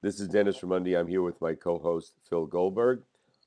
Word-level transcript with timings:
This 0.00 0.20
is 0.20 0.28
Dennis 0.28 0.60
Raimondi. 0.60 0.96
I'm 0.96 1.08
here 1.08 1.22
with 1.22 1.40
my 1.40 1.54
co 1.54 1.80
host, 1.80 2.12
Phil 2.30 2.46
Goldberg. 2.46 3.02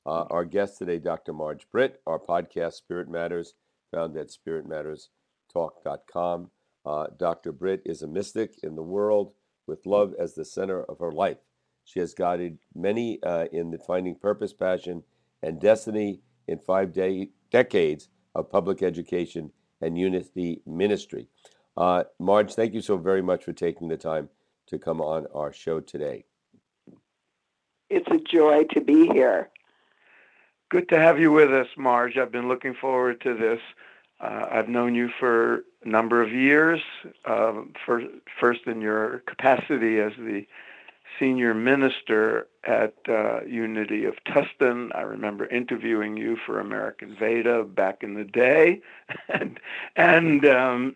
Uh, 0.06 0.26
our 0.30 0.44
guest 0.44 0.78
today, 0.78 1.00
Dr. 1.00 1.32
Marge 1.32 1.66
Britt. 1.72 2.02
Our 2.06 2.20
podcast, 2.20 2.74
Spirit 2.74 3.08
Matters, 3.08 3.54
found 3.90 4.18
at 4.18 4.28
spiritmatterstalk.com. 4.28 6.52
Uh, 6.86 7.08
Dr. 7.18 7.54
Britt 7.54 7.82
is 7.86 8.02
a 8.02 8.08
mystic 8.08 8.60
in 8.64 8.76
the 8.76 8.84
world 8.84 9.32
with 9.66 9.86
love 9.86 10.14
as 10.20 10.36
the 10.36 10.44
center 10.44 10.84
of 10.84 11.00
her 11.00 11.14
life. 11.14 11.38
She 11.86 12.02
has 12.02 12.14
guided 12.14 12.58
many 12.76 13.24
uh, 13.24 13.46
in 13.54 13.72
the 13.72 13.78
finding 13.78 14.16
purpose, 14.16 14.52
passion, 14.52 15.04
and 15.42 15.58
destiny 15.58 16.20
in 16.50 16.60
five 16.60 16.94
decades 17.50 18.10
of 18.36 18.52
public 18.52 18.84
education 18.84 19.54
and 19.80 19.98
unity 19.98 20.62
ministry. 20.66 21.30
Uh, 21.78 22.04
Marge, 22.20 22.56
thank 22.56 22.74
you 22.74 22.82
so 22.82 22.98
very 22.98 23.22
much 23.22 23.46
for 23.46 23.54
taking 23.54 23.88
the 23.88 23.96
time 23.96 24.28
to 24.68 24.78
come 24.78 25.00
on 25.00 25.28
our 25.34 25.54
show 25.54 25.80
today. 25.80 26.26
It's 27.92 28.08
a 28.10 28.20
joy 28.20 28.64
to 28.72 28.80
be 28.80 29.08
here. 29.08 29.50
Good 30.70 30.88
to 30.90 30.98
have 30.98 31.20
you 31.20 31.30
with 31.30 31.52
us, 31.52 31.68
Marge. 31.78 32.18
I've 32.18 32.32
been 32.32 32.48
looking 32.48 32.74
forward 32.74 33.20
to 33.22 33.36
this. 33.36 33.60
Uh, 34.22 34.48
I've 34.50 34.70
known 34.70 34.96
you 34.96 35.10
for 35.20 35.66
a 35.84 35.90
number 35.90 36.22
of 36.22 36.32
years, 36.32 36.80
uh, 37.26 37.52
for, 37.86 38.02
first 38.40 38.62
in 38.66 38.80
your 38.80 39.24
capacity 39.28 40.00
as 40.00 40.14
the 40.18 40.48
senior 41.20 41.54
minister 41.54 42.48
at 42.64 42.94
uh, 43.10 43.42
Unity 43.46 44.06
of 44.06 44.16
Tustin. 44.26 44.96
I 44.96 45.02
remember 45.02 45.46
interviewing 45.48 46.16
you 46.16 46.38
for 46.46 46.62
American 46.62 47.14
Veda 47.20 47.66
back 47.66 48.04
in 48.04 48.14
the 48.14 48.24
day, 48.24 48.82
and 49.28 49.60
and 49.98 50.46
um, 50.46 50.96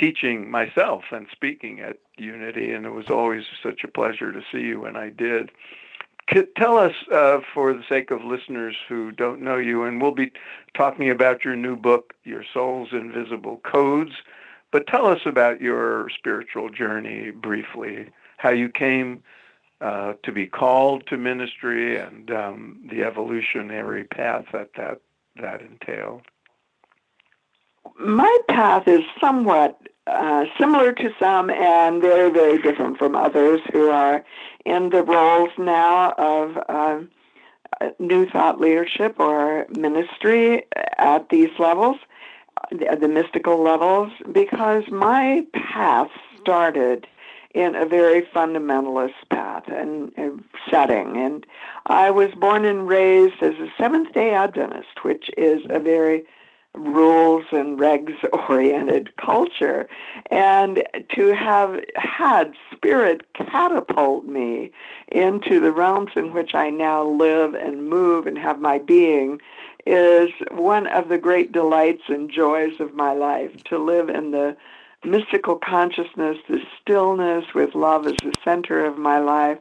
teaching 0.00 0.50
myself 0.50 1.04
and 1.12 1.26
speaking 1.30 1.80
at 1.80 1.98
Unity, 2.16 2.72
and 2.72 2.86
it 2.86 2.90
was 2.90 3.10
always 3.10 3.44
such 3.62 3.84
a 3.84 3.88
pleasure 3.88 4.32
to 4.32 4.40
see 4.50 4.60
you 4.60 4.80
when 4.80 4.96
I 4.96 5.10
did. 5.10 5.50
Tell 6.56 6.78
us, 6.78 6.94
uh, 7.12 7.40
for 7.52 7.72
the 7.74 7.82
sake 7.88 8.10
of 8.10 8.22
listeners 8.24 8.76
who 8.88 9.10
don't 9.10 9.42
know 9.42 9.56
you, 9.56 9.82
and 9.84 10.00
we'll 10.00 10.12
be 10.12 10.32
talking 10.74 11.10
about 11.10 11.44
your 11.44 11.56
new 11.56 11.76
book, 11.76 12.14
Your 12.24 12.44
Soul's 12.54 12.90
Invisible 12.92 13.60
Codes, 13.64 14.12
but 14.70 14.86
tell 14.86 15.06
us 15.06 15.20
about 15.26 15.60
your 15.60 16.08
spiritual 16.16 16.70
journey 16.70 17.30
briefly, 17.30 18.08
how 18.36 18.50
you 18.50 18.68
came 18.68 19.22
uh, 19.80 20.12
to 20.22 20.30
be 20.30 20.46
called 20.46 21.06
to 21.08 21.16
ministry 21.16 21.98
and 21.98 22.30
um, 22.30 22.80
the 22.90 23.02
evolutionary 23.02 24.04
path 24.04 24.44
that 24.52 24.70
that, 24.76 25.00
that 25.40 25.60
entailed. 25.62 26.22
My 27.98 28.38
path 28.48 28.86
is 28.86 29.02
somewhat 29.20 29.80
uh, 30.06 30.44
similar 30.58 30.92
to 30.92 31.10
some 31.18 31.50
and 31.50 32.00
very, 32.00 32.30
very 32.30 32.60
different 32.60 32.98
from 32.98 33.14
others 33.14 33.60
who 33.72 33.90
are 33.90 34.24
in 34.64 34.90
the 34.90 35.02
roles 35.02 35.50
now 35.58 36.12
of 36.12 36.58
uh, 36.68 37.00
new 37.98 38.28
thought 38.28 38.60
leadership 38.60 39.18
or 39.18 39.66
ministry 39.70 40.64
at 40.98 41.28
these 41.28 41.50
levels, 41.58 41.96
the, 42.70 42.96
the 43.00 43.08
mystical 43.08 43.62
levels, 43.62 44.12
because 44.32 44.84
my 44.90 45.46
path 45.52 46.10
started 46.40 47.06
in 47.54 47.74
a 47.74 47.84
very 47.84 48.22
fundamentalist 48.22 49.14
path 49.30 49.64
and, 49.66 50.12
and, 50.16 50.44
setting. 50.70 51.16
And 51.16 51.44
I 51.86 52.10
was 52.10 52.30
born 52.36 52.64
and 52.64 52.86
raised 52.86 53.42
as 53.42 53.54
a 53.54 53.68
Seventh 53.76 54.12
day 54.12 54.32
Adventist, 54.32 55.02
which 55.02 55.30
is 55.36 55.62
a 55.68 55.80
very 55.80 56.24
rules 56.74 57.44
and 57.52 57.78
regs 57.78 58.16
oriented 58.48 59.16
culture. 59.16 59.88
And 60.30 60.84
to 61.14 61.34
have 61.34 61.80
had 61.96 62.52
spirit 62.72 63.32
catapult 63.34 64.26
me 64.26 64.70
into 65.08 65.60
the 65.60 65.72
realms 65.72 66.12
in 66.16 66.32
which 66.32 66.54
I 66.54 66.70
now 66.70 67.04
live 67.04 67.54
and 67.54 67.88
move 67.88 68.26
and 68.26 68.38
have 68.38 68.60
my 68.60 68.78
being 68.78 69.40
is 69.86 70.30
one 70.50 70.86
of 70.88 71.08
the 71.08 71.18
great 71.18 71.52
delights 71.52 72.02
and 72.08 72.30
joys 72.30 72.80
of 72.80 72.94
my 72.94 73.12
life. 73.12 73.64
To 73.64 73.78
live 73.78 74.08
in 74.08 74.30
the 74.30 74.56
mystical 75.04 75.56
consciousness, 75.56 76.38
the 76.48 76.60
stillness 76.80 77.46
with 77.54 77.74
love 77.74 78.06
as 78.06 78.16
the 78.22 78.34
center 78.44 78.84
of 78.84 78.98
my 78.98 79.18
life, 79.18 79.58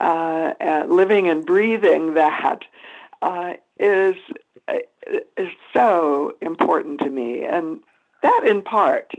uh, 0.00 0.52
living 0.88 1.28
and 1.28 1.44
breathing 1.44 2.14
that 2.14 2.62
uh, 3.22 3.54
is 3.80 4.14
Uh, 4.68 4.78
is 5.36 5.48
so 5.72 6.34
important 6.42 7.00
to 7.00 7.08
me. 7.08 7.44
And 7.44 7.80
that, 8.22 8.44
in 8.46 8.62
part, 8.62 9.12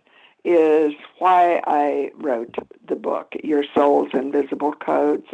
is 0.46 0.94
why 1.18 1.62
I 1.66 2.12
wrote 2.16 2.56
the 2.88 2.96
book, 2.96 3.34
Your 3.44 3.64
Soul's 3.74 4.10
Invisible 4.14 4.74
Codes, 4.74 5.28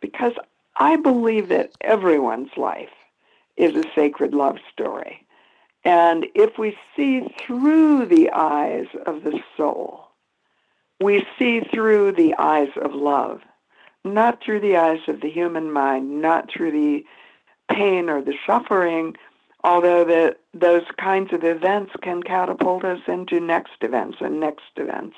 because 0.00 0.34
I 0.76 0.96
believe 0.96 1.48
that 1.48 1.72
everyone's 1.80 2.56
life 2.56 2.90
is 3.56 3.74
a 3.74 3.90
sacred 3.94 4.34
love 4.34 4.58
story. 4.72 5.26
And 5.84 6.26
if 6.34 6.58
we 6.58 6.76
see 6.94 7.34
through 7.40 8.06
the 8.06 8.30
eyes 8.30 8.86
of 9.06 9.24
the 9.24 9.40
soul, 9.56 10.08
we 11.00 11.26
see 11.38 11.60
through 11.60 12.12
the 12.12 12.34
eyes 12.34 12.70
of 12.76 12.94
love, 12.94 13.40
not 14.04 14.42
through 14.42 14.60
the 14.60 14.76
eyes 14.76 15.00
of 15.08 15.20
the 15.20 15.30
human 15.30 15.72
mind, 15.72 16.20
not 16.20 16.50
through 16.50 16.72
the 16.72 17.04
pain 17.70 18.08
or 18.08 18.20
the 18.22 18.34
suffering, 18.46 19.16
although 19.64 20.04
the, 20.04 20.36
those 20.54 20.84
kinds 20.98 21.32
of 21.32 21.44
events 21.44 21.92
can 22.02 22.22
catapult 22.22 22.84
us 22.84 23.00
into 23.06 23.40
next 23.40 23.82
events 23.82 24.18
and 24.20 24.40
next 24.40 24.70
events. 24.76 25.16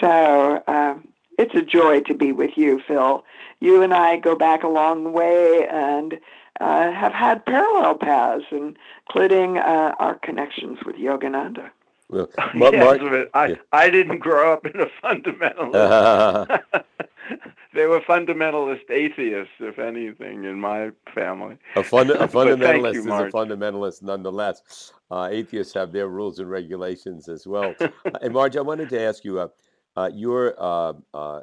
So 0.00 0.62
uh, 0.66 0.94
it's 1.38 1.54
a 1.54 1.62
joy 1.62 2.00
to 2.02 2.14
be 2.14 2.32
with 2.32 2.56
you, 2.56 2.80
Phil. 2.86 3.24
You 3.60 3.82
and 3.82 3.94
I 3.94 4.16
go 4.16 4.36
back 4.36 4.62
a 4.62 4.68
long 4.68 5.12
way 5.12 5.66
and 5.70 6.18
uh, 6.60 6.92
have 6.92 7.12
had 7.12 7.44
parallel 7.46 7.96
paths, 7.96 8.44
including 8.50 9.58
uh, 9.58 9.94
our 9.98 10.16
connections 10.16 10.78
with 10.84 10.96
Yogananda. 10.96 11.70
Well, 12.08 12.28
Mark, 12.54 12.74
yes, 12.74 13.26
I, 13.32 13.46
yeah. 13.46 13.54
I 13.72 13.88
didn't 13.88 14.18
grow 14.18 14.52
up 14.52 14.66
in 14.66 14.78
a 14.80 14.86
fundamentalist. 15.02 16.84
they 17.74 17.86
were 17.86 18.00
fundamentalist 18.00 18.90
atheists, 18.90 19.52
if 19.60 19.78
anything, 19.78 20.44
in 20.44 20.60
my 20.60 20.90
family. 21.14 21.56
A, 21.76 21.82
fund, 21.82 22.10
a 22.10 22.14
fundamentalist 22.28 22.94
you, 22.94 23.00
is 23.00 23.06
a 23.06 23.30
fundamentalist 23.30 24.02
nonetheless. 24.02 24.92
Uh, 25.10 25.28
atheists 25.30 25.74
have 25.74 25.92
their 25.92 26.08
rules 26.08 26.38
and 26.38 26.50
regulations 26.50 27.28
as 27.28 27.46
well. 27.46 27.74
uh, 27.80 27.88
and 28.20 28.32
Marge, 28.32 28.56
I 28.56 28.60
wanted 28.60 28.88
to 28.90 29.00
ask 29.00 29.24
you, 29.24 29.40
uh, 29.40 29.48
uh 29.96 30.10
you're 30.12 30.54
uh, 30.58 30.94
uh, 31.14 31.40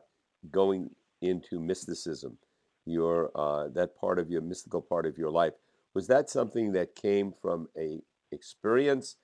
going 0.52 0.90
into 1.22 1.60
mysticism. 1.60 2.38
Your 2.86 3.30
that 3.76 3.96
part 3.96 4.18
of 4.18 4.32
your 4.32 4.42
mystical 4.42 4.82
part 4.82 5.06
of 5.06 5.18
your 5.18 5.30
life 5.30 5.54
was 5.94 6.08
that 6.08 6.30
something 6.30 6.72
that 6.72 6.96
came 6.96 7.34
from 7.40 7.68
a 7.78 8.00
experience? 8.32 9.18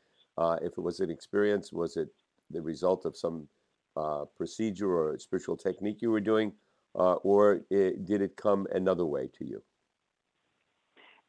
if 0.62 0.74
it 0.78 0.82
was 0.82 1.00
an 1.00 1.10
experience, 1.10 1.74
was 1.74 1.98
it 1.98 2.10
the 2.52 2.62
result 2.62 3.06
of 3.06 3.18
some 3.18 3.48
uh, 3.96 4.26
procedure 4.38 4.92
or 4.92 5.20
spiritual 5.20 5.58
technique 5.58 6.02
you 6.02 6.12
were 6.12 6.20
doing, 6.20 6.52
uh, 6.96 7.14
or 7.16 7.62
it, 7.70 8.06
did 8.06 8.22
it 8.22 8.36
come 8.36 8.68
another 8.74 9.06
way 9.06 9.30
to 9.38 9.46
you? 9.46 9.62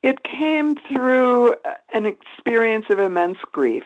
It 0.03 0.22
came 0.22 0.77
through 0.88 1.53
uh, 1.53 1.75
an 1.93 2.06
experience 2.06 2.87
of 2.91 2.99
immense 2.99 3.38
grief, 3.50 3.84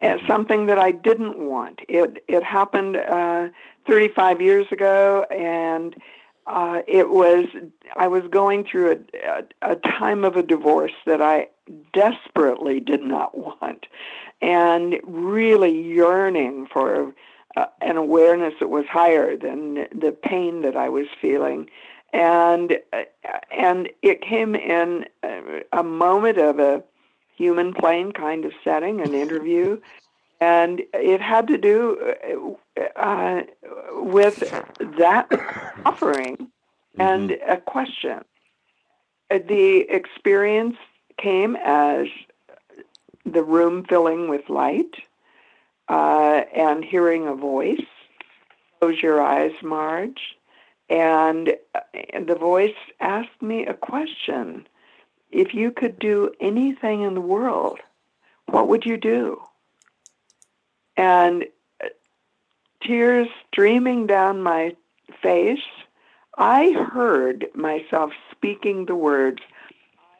as 0.00 0.18
mm-hmm. 0.18 0.26
something 0.26 0.66
that 0.66 0.78
I 0.78 0.90
didn't 0.90 1.38
want. 1.38 1.80
It 1.88 2.24
it 2.26 2.42
happened 2.42 2.96
uh, 2.96 3.48
35 3.86 4.40
years 4.40 4.66
ago, 4.72 5.24
and 5.30 5.94
uh, 6.46 6.80
it 6.88 7.10
was 7.10 7.46
I 7.96 8.08
was 8.08 8.24
going 8.30 8.64
through 8.64 9.04
a, 9.24 9.42
a, 9.62 9.72
a 9.72 9.76
time 9.76 10.24
of 10.24 10.36
a 10.36 10.42
divorce 10.42 10.92
that 11.06 11.22
I 11.22 11.48
desperately 11.92 12.80
did 12.80 13.02
not 13.02 13.36
want, 13.60 13.86
and 14.40 14.98
really 15.04 15.80
yearning 15.80 16.66
for 16.72 17.14
uh, 17.56 17.66
an 17.80 17.96
awareness 17.96 18.54
that 18.60 18.68
was 18.68 18.86
higher 18.86 19.36
than 19.36 19.86
the 19.94 20.16
pain 20.22 20.62
that 20.62 20.76
I 20.76 20.88
was 20.88 21.06
feeling. 21.20 21.68
And 22.12 22.78
uh, 22.92 23.02
and 23.56 23.88
it 24.02 24.20
came 24.20 24.54
in 24.54 25.06
a 25.72 25.82
moment 25.82 26.38
of 26.38 26.58
a 26.58 26.82
human 27.36 27.72
plane 27.72 28.12
kind 28.12 28.44
of 28.44 28.52
setting, 28.62 29.00
an 29.00 29.14
interview, 29.14 29.80
and 30.40 30.82
it 30.92 31.20
had 31.20 31.46
to 31.48 31.56
do 31.56 32.14
uh, 32.96 33.42
with 33.92 34.40
that 34.98 35.28
offering 35.84 36.48
and 36.98 37.30
mm-hmm. 37.30 37.50
a 37.50 37.56
question. 37.58 38.24
The 39.30 39.86
experience 39.88 40.76
came 41.16 41.56
as 41.56 42.08
the 43.24 43.42
room 43.42 43.84
filling 43.84 44.28
with 44.28 44.48
light 44.50 44.94
uh, 45.88 46.42
and 46.54 46.84
hearing 46.84 47.26
a 47.26 47.34
voice. 47.34 47.84
Close 48.80 49.00
your 49.00 49.22
eyes, 49.22 49.52
Marge. 49.62 50.36
And, 50.88 51.56
the 52.26 52.34
voice 52.34 52.74
asked 53.00 53.40
me 53.40 53.66
a 53.66 53.74
question. 53.74 54.66
If 55.30 55.54
you 55.54 55.70
could 55.70 55.98
do 55.98 56.32
anything 56.40 57.02
in 57.02 57.14
the 57.14 57.20
world, 57.20 57.78
what 58.46 58.68
would 58.68 58.84
you 58.84 58.96
do? 58.96 59.40
And 60.96 61.46
uh, 61.82 61.88
tears 62.82 63.28
streaming 63.48 64.06
down 64.06 64.42
my 64.42 64.76
face, 65.22 65.64
I 66.36 66.72
heard 66.72 67.46
myself 67.54 68.12
speaking 68.30 68.86
the 68.86 68.94
words, 68.94 69.40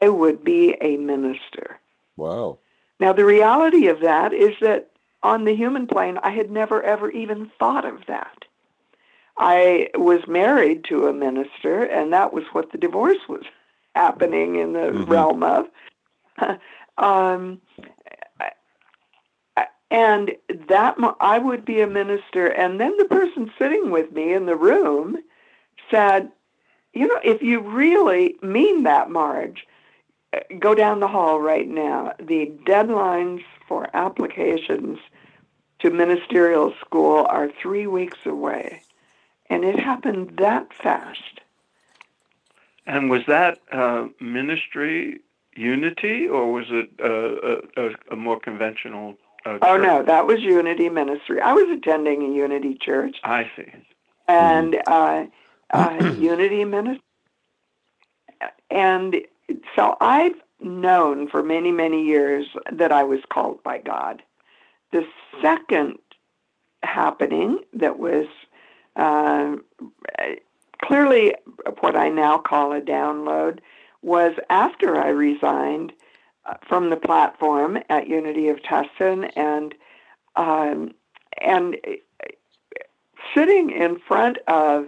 I 0.01 0.09
would 0.09 0.43
be 0.43 0.75
a 0.81 0.97
minister. 0.97 1.79
Wow. 2.17 2.57
Now, 2.99 3.13
the 3.13 3.25
reality 3.25 3.87
of 3.87 4.01
that 4.01 4.33
is 4.33 4.55
that 4.61 4.92
on 5.23 5.45
the 5.45 5.55
human 5.55 5.87
plane, 5.87 6.19
I 6.21 6.31
had 6.31 6.51
never, 6.51 6.83
ever 6.83 7.09
even 7.09 7.49
thought 7.57 7.85
of 7.85 8.05
that. 8.07 8.45
I 9.37 9.89
was 9.95 10.27
married 10.27 10.83
to 10.85 11.07
a 11.07 11.13
minister, 11.13 11.83
and 11.83 12.13
that 12.13 12.33
was 12.33 12.43
what 12.51 12.71
the 12.71 12.77
divorce 12.77 13.27
was 13.27 13.43
happening 13.95 14.57
in 14.57 14.73
the 14.73 14.79
mm-hmm. 14.79 15.11
realm 15.11 15.43
of. 15.43 15.67
um, 16.97 17.61
and 19.89 20.31
that 20.67 20.95
I 21.19 21.37
would 21.37 21.65
be 21.65 21.81
a 21.81 21.87
minister, 21.87 22.47
and 22.47 22.79
then 22.79 22.97
the 22.97 23.05
person 23.05 23.51
sitting 23.57 23.91
with 23.91 24.11
me 24.11 24.33
in 24.33 24.47
the 24.47 24.55
room 24.55 25.17
said, 25.91 26.31
"You 26.93 27.07
know, 27.07 27.19
if 27.23 27.43
you 27.43 27.59
really 27.59 28.35
mean 28.41 28.83
that, 28.83 29.11
Marge, 29.11 29.67
go 30.59 30.73
down 30.73 30.99
the 30.99 31.07
hall 31.07 31.39
right 31.39 31.67
now. 31.67 32.13
The 32.19 32.51
deadlines 32.65 33.43
for 33.67 33.89
applications 33.95 34.99
to 35.79 35.89
ministerial 35.89 36.73
school 36.79 37.25
are 37.29 37.49
three 37.61 37.87
weeks 37.87 38.19
away." 38.25 38.81
And 39.49 39.63
it 39.63 39.79
happened 39.79 40.37
that 40.37 40.73
fast. 40.73 41.41
And 42.85 43.09
was 43.09 43.21
that 43.27 43.59
uh, 43.71 44.07
ministry 44.19 45.21
unity, 45.55 46.27
or 46.27 46.51
was 46.51 46.65
it 46.69 46.89
uh, 47.01 47.81
a, 47.81 48.13
a, 48.13 48.15
more 48.15 48.39
conventional? 48.39 49.15
Uh, 49.45 49.59
oh 49.61 49.77
no, 49.77 50.03
that 50.03 50.25
was 50.25 50.41
Unity 50.41 50.89
Ministry. 50.89 51.39
I 51.39 51.53
was 51.53 51.69
attending 51.69 52.23
a 52.23 52.35
Unity 52.35 52.77
church. 52.79 53.17
I 53.23 53.49
see. 53.55 53.71
And 54.27 54.81
uh, 54.87 55.25
uh, 55.71 56.13
Unity 56.19 56.65
Ministry, 56.65 57.03
and 58.69 59.17
so 59.75 59.95
I've 60.01 60.35
known 60.63 61.27
for 61.27 61.43
many 61.43 61.71
many 61.71 62.03
years 62.03 62.47
that 62.71 62.91
I 62.91 63.03
was 63.03 63.19
called 63.29 63.61
by 63.63 63.79
God. 63.79 64.23
The 64.91 65.05
second 65.41 65.97
happening 66.83 67.59
that 67.73 67.99
was 67.99 68.27
uh, 68.95 69.55
clearly 70.81 71.33
what 71.79 71.95
I 71.95 72.09
now 72.09 72.37
call 72.37 72.73
a 72.73 72.81
download 72.81 73.59
was 74.01 74.33
after 74.49 74.99
I 74.99 75.09
resigned 75.09 75.93
uh, 76.45 76.55
from 76.67 76.89
the 76.89 76.97
platform 76.97 77.79
at 77.89 78.07
Unity 78.07 78.49
of 78.49 78.61
Tustin 78.61 79.31
and 79.35 79.73
um, 80.35 80.93
and 81.41 81.77
sitting 83.33 83.71
in 83.71 83.99
front 83.99 84.37
of 84.47 84.87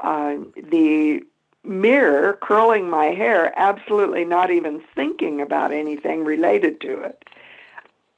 uh, 0.00 0.36
the 0.56 1.22
mirror, 1.64 2.38
curling 2.40 2.88
my 2.88 3.06
hair, 3.06 3.52
absolutely 3.56 4.24
not 4.24 4.50
even 4.50 4.82
thinking 4.94 5.40
about 5.40 5.72
anything 5.72 6.24
related 6.24 6.80
to 6.80 7.00
it. 7.02 7.24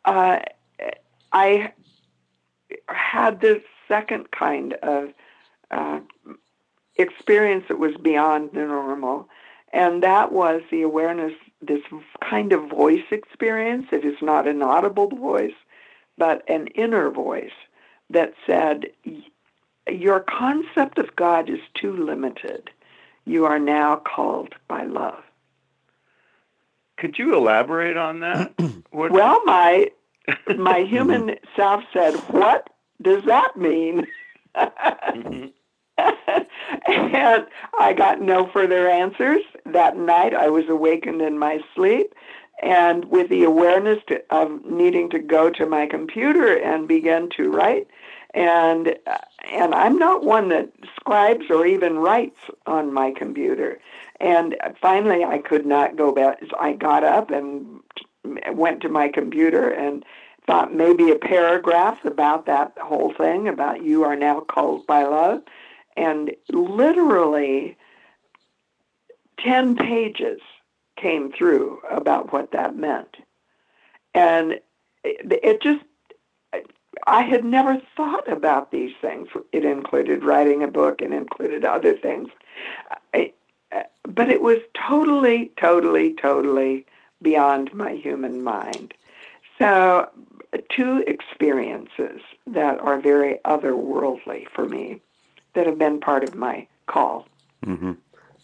Uh, 0.05 0.41
I 1.33 1.73
had 2.89 3.41
this 3.41 3.63
second 3.89 4.31
kind 4.31 4.75
of 4.75 5.13
uh, 5.71 6.01
experience 6.97 7.65
that 7.69 7.79
was 7.79 7.97
beyond 7.97 8.51
the 8.53 8.61
normal. 8.61 9.29
And 9.73 10.03
that 10.03 10.33
was 10.33 10.63
the 10.71 10.83
awareness, 10.83 11.33
this 11.61 11.83
kind 12.21 12.53
of 12.53 12.69
voice 12.69 13.05
experience. 13.11 13.87
It 13.91 14.05
is 14.05 14.17
not 14.21 14.47
an 14.47 14.63
audible 14.63 15.09
voice, 15.09 15.55
but 16.19 16.49
an 16.49 16.67
inner 16.69 17.11
voice 17.11 17.53
that 18.11 18.35
said, 18.47 18.87
Your 19.91 20.21
concept 20.21 20.99
of 20.99 21.17
God 21.17 21.49
is 21.49 21.61
too 21.75 21.97
limited. 21.97 22.71
You 23.25 23.47
are 23.47 23.59
now 23.59 23.97
called 23.97 24.55
by 24.69 24.85
love. 24.85 25.23
Could 26.97 27.19
you 27.19 27.37
elaborate 27.37 27.97
on 27.97 28.21
that? 28.21 28.55
Well, 28.93 29.43
my 29.47 29.91
my 30.57 30.81
human 30.81 31.37
self 31.57 31.83
said, 31.95 32.15
"What 32.29 32.69
does 33.01 33.25
that 33.25 33.57
mean?" 33.57 34.07
mm-hmm. 34.55 35.47
and 36.87 37.47
I 37.79 37.93
got 37.95 38.21
no 38.21 38.49
further 38.53 38.89
answers. 38.89 39.43
That 39.65 39.97
night, 39.97 40.35
I 40.35 40.49
was 40.49 40.69
awakened 40.69 41.23
in 41.23 41.39
my 41.39 41.61
sleep, 41.75 42.15
and 42.63 43.05
with 43.07 43.29
the 43.31 43.45
awareness 43.45 43.99
to, 44.09 44.23
of 44.31 44.65
needing 44.65 45.11
to 45.11 45.19
go 45.19 45.51
to 45.51 45.67
my 45.67 45.87
computer 45.87 46.57
and 46.57 46.87
begin 46.87 47.31
to 47.37 47.51
write. 47.51 47.89
And 48.35 48.97
and 49.51 49.75
I'm 49.75 49.99
not 49.99 50.25
one 50.25 50.49
that 50.49 50.71
scribes 50.97 51.47
or 51.51 51.67
even 51.67 51.99
writes 51.99 52.39
on 52.67 52.93
my 52.93 53.11
computer. 53.11 53.79
And 54.21 54.57
finally, 54.81 55.25
I 55.25 55.39
could 55.39 55.67
not 55.67 55.97
go 55.97 56.13
back. 56.13 56.43
I 56.59 56.73
got 56.73 57.05
up 57.05 57.31
and 57.31 57.81
went 58.53 58.81
to 58.83 58.89
my 58.89 59.09
computer 59.09 59.69
and 59.69 60.05
thought 60.47 60.75
maybe 60.75 61.11
a 61.11 61.17
paragraph 61.17 62.05
about 62.05 62.47
that 62.47 62.73
whole 62.81 63.13
thing 63.13 63.49
about 63.49 63.85
you 63.85 64.05
are 64.05 64.17
now 64.17 64.41
called 64.41 64.87
by 64.87 65.05
love 65.05 65.43
and 65.97 66.33
literally 66.51 67.77
10 69.39 69.77
pages 69.77 70.41
came 70.97 71.33
through 71.33 71.81
about 71.91 72.33
what 72.33 72.53
that 72.53 72.77
meant. 72.77 73.17
And 74.15 74.61
it 75.05 75.63
just, 75.63 75.85
I 77.07 77.23
had 77.23 77.45
never 77.45 77.81
thought 77.97 78.31
about 78.31 78.71
these 78.71 78.95
things. 79.01 79.29
It 79.53 79.65
included 79.65 80.25
writing 80.25 80.63
a 80.63 80.69
book 80.69 81.03
and 81.03 81.13
included 81.13 81.65
other 81.65 81.97
things. 81.97 82.29
but 83.13 84.29
it 84.29 84.43
was 84.43 84.59
totally, 84.75 85.51
totally, 85.57 86.15
totally 86.15 86.87
beyond 87.23 87.73
my 87.73 87.93
human 87.93 88.43
mind. 88.43 88.95
So, 89.59 90.11
two 90.69 91.05
experiences 91.07 92.21
that 92.47 92.79
are 92.81 93.01
very 93.01 93.39
otherworldly 93.45 94.49
for 94.51 94.69
me 94.69 95.01
that 95.55 95.67
have 95.67 95.79
been 95.79 96.01
part 96.01 96.25
of 96.25 96.35
my 96.35 96.67
call. 96.87 97.27
Mm-hmm. 97.65 97.93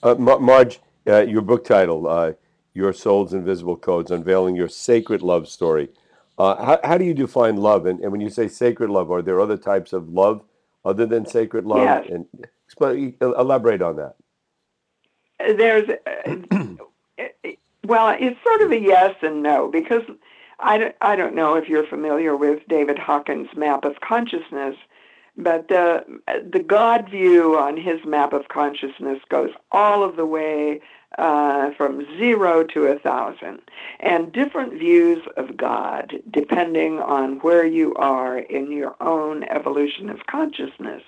Uh, 0.03 0.15
Marge, 0.15 0.81
uh, 1.07 1.23
your 1.23 1.43
book 1.43 1.65
title, 1.65 2.07
uh, 2.07 2.33
Your 2.73 2.93
Soul's 2.93 3.35
Invisible 3.35 3.77
Codes 3.77 4.11
Unveiling 4.11 4.55
Your 4.55 4.69
Sacred 4.69 5.23
Love 5.23 5.49
Story. 5.49 5.89
Uh, 6.39 6.65
how, 6.65 6.81
how 6.85 6.99
do 6.99 7.05
you 7.05 7.15
define 7.15 7.57
love? 7.57 7.87
And, 7.87 8.01
and 8.01 8.13
when 8.13 8.21
you 8.21 8.31
say 8.31 8.47
sacred 8.49 8.91
love, 8.91 9.11
are 9.11 9.23
there 9.23 9.41
other 9.41 9.57
types 9.57 9.93
of 9.93 10.09
love 10.09 10.43
other 10.85 11.05
than 11.05 11.27
sacred 11.27 11.65
love? 11.65 11.83
Yes. 11.83 12.07
And 12.11 12.27
explain, 12.65 13.17
elaborate 13.21 13.83
on 13.83 13.97
that. 13.97 14.15
There's, 15.39 15.89
uh, 15.89 16.37
well, 17.85 18.17
it's 18.19 18.43
sort 18.45 18.63
of 18.63 18.71
a 18.71 18.79
yes 18.79 19.17
and 19.23 19.43
no 19.43 19.69
because 19.69 20.03
I 20.61 20.79
don't, 20.79 20.95
I 21.01 21.17
don't 21.17 21.35
know 21.35 21.55
if 21.55 21.69
you're 21.69 21.87
familiar 21.87 22.37
with 22.37 22.67
David 22.69 22.99
Hawkins' 22.99 23.49
map 23.57 23.85
of 23.85 24.01
consciousness, 24.01 24.77
but 25.39 25.69
the 25.69 26.05
the 26.53 26.59
God 26.59 27.09
view 27.09 27.57
on 27.57 27.77
his 27.77 28.05
map 28.05 28.33
of 28.33 28.49
consciousness 28.49 29.21
goes 29.31 29.51
all 29.71 30.03
of 30.03 30.17
the 30.17 30.27
way 30.27 30.81
uh, 31.17 31.71
from 31.77 32.05
zero 32.19 32.65
to 32.65 32.87
a 32.87 32.99
thousand, 32.99 33.61
and 34.01 34.33
different 34.33 34.75
views 34.75 35.23
of 35.37 35.57
God 35.57 36.21
depending 36.31 36.99
on 36.99 37.39
where 37.39 37.65
you 37.65 37.95
are 37.95 38.39
in 38.39 38.71
your 38.73 38.95
own 39.01 39.45
evolution 39.45 40.11
of 40.11 40.27
consciousness. 40.27 41.03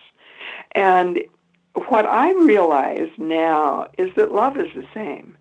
And 0.73 1.21
what 1.89 2.07
I 2.07 2.33
realize 2.33 3.11
now 3.19 3.89
is 3.99 4.11
that 4.17 4.33
love 4.33 4.57
is 4.57 4.69
the 4.75 4.87
same. 4.95 5.37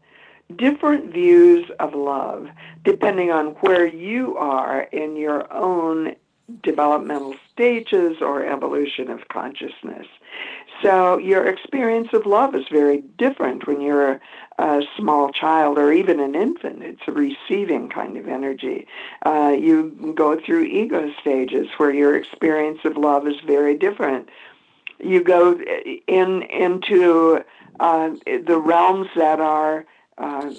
Different 0.55 1.13
views 1.13 1.69
of 1.79 1.93
love 1.93 2.47
depending 2.83 3.31
on 3.31 3.47
where 3.61 3.85
you 3.85 4.35
are 4.37 4.81
in 4.91 5.15
your 5.15 5.51
own 5.53 6.15
developmental 6.63 7.35
stages 7.59 8.21
or 8.21 8.45
evolution 8.45 9.09
of 9.09 9.27
consciousness. 9.27 10.07
So 10.81 11.17
your 11.17 11.45
experience 11.45 12.07
of 12.13 12.25
love 12.25 12.55
is 12.55 12.63
very 12.71 13.01
different 13.17 13.67
when 13.67 13.81
you're 13.81 14.21
a, 14.57 14.81
small 14.97 15.31
child 15.31 15.77
or 15.77 15.91
even 15.91 16.19
an 16.19 16.35
infant. 16.35 16.83
It's 16.83 17.01
a 17.07 17.11
receiving 17.11 17.89
kind 17.89 18.17
of 18.17 18.27
energy. 18.27 18.87
Uh, 19.25 19.55
you 19.57 20.13
go 20.15 20.39
through 20.39 20.63
ego 20.63 21.11
stages 21.21 21.67
where 21.77 21.93
your 21.93 22.15
experience 22.15 22.79
of 22.85 22.97
love 22.97 23.27
is 23.27 23.35
very 23.45 23.77
different. 23.77 24.29
You 24.99 25.23
go 25.23 25.59
in 26.07 26.43
into 26.43 27.43
uh, 27.79 28.09
the 28.25 28.57
realms 28.57 29.07
that 29.15 29.39
are 29.39 29.85
uh, 30.17 30.49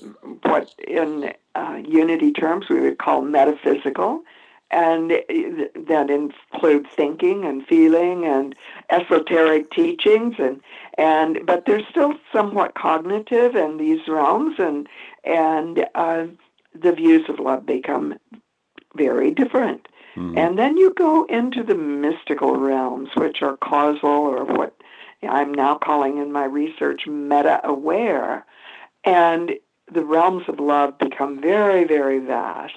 what 0.42 0.75
in 0.87 1.33
uh, 1.54 1.80
unity 1.87 2.33
terms 2.33 2.69
we 2.71 2.80
would 2.80 2.99
call 2.99 3.21
metaphysical 3.21 4.23
and 4.70 5.10
that 5.10 6.10
include 6.10 6.86
thinking 6.90 7.44
and 7.44 7.66
feeling 7.66 8.24
and 8.24 8.54
esoteric 8.90 9.70
teachings 9.70 10.36
and 10.38 10.60
and 10.98 11.40
but 11.46 11.66
they're 11.66 11.86
still 11.90 12.14
somewhat 12.32 12.74
cognitive 12.74 13.56
in 13.56 13.78
these 13.78 14.06
realms 14.08 14.54
and 14.58 14.88
and 15.24 15.86
uh, 15.94 16.26
the 16.74 16.92
views 16.92 17.28
of 17.28 17.38
love 17.38 17.66
become 17.66 18.14
very 18.96 19.30
different 19.30 19.88
mm-hmm. 20.16 20.36
and 20.38 20.58
then 20.58 20.76
you 20.76 20.92
go 20.94 21.24
into 21.24 21.62
the 21.62 21.74
mystical 21.74 22.56
realms 22.56 23.08
which 23.16 23.42
are 23.42 23.56
causal 23.56 24.08
or 24.08 24.44
what 24.44 24.74
I'm 25.28 25.52
now 25.52 25.76
calling 25.76 26.18
in 26.18 26.32
my 26.32 26.44
research 26.44 27.06
meta 27.06 27.60
aware. 27.64 28.46
And 29.04 29.52
the 29.92 30.04
realms 30.04 30.44
of 30.48 30.60
love 30.60 30.98
become 30.98 31.40
very, 31.40 31.84
very 31.84 32.18
vast 32.18 32.74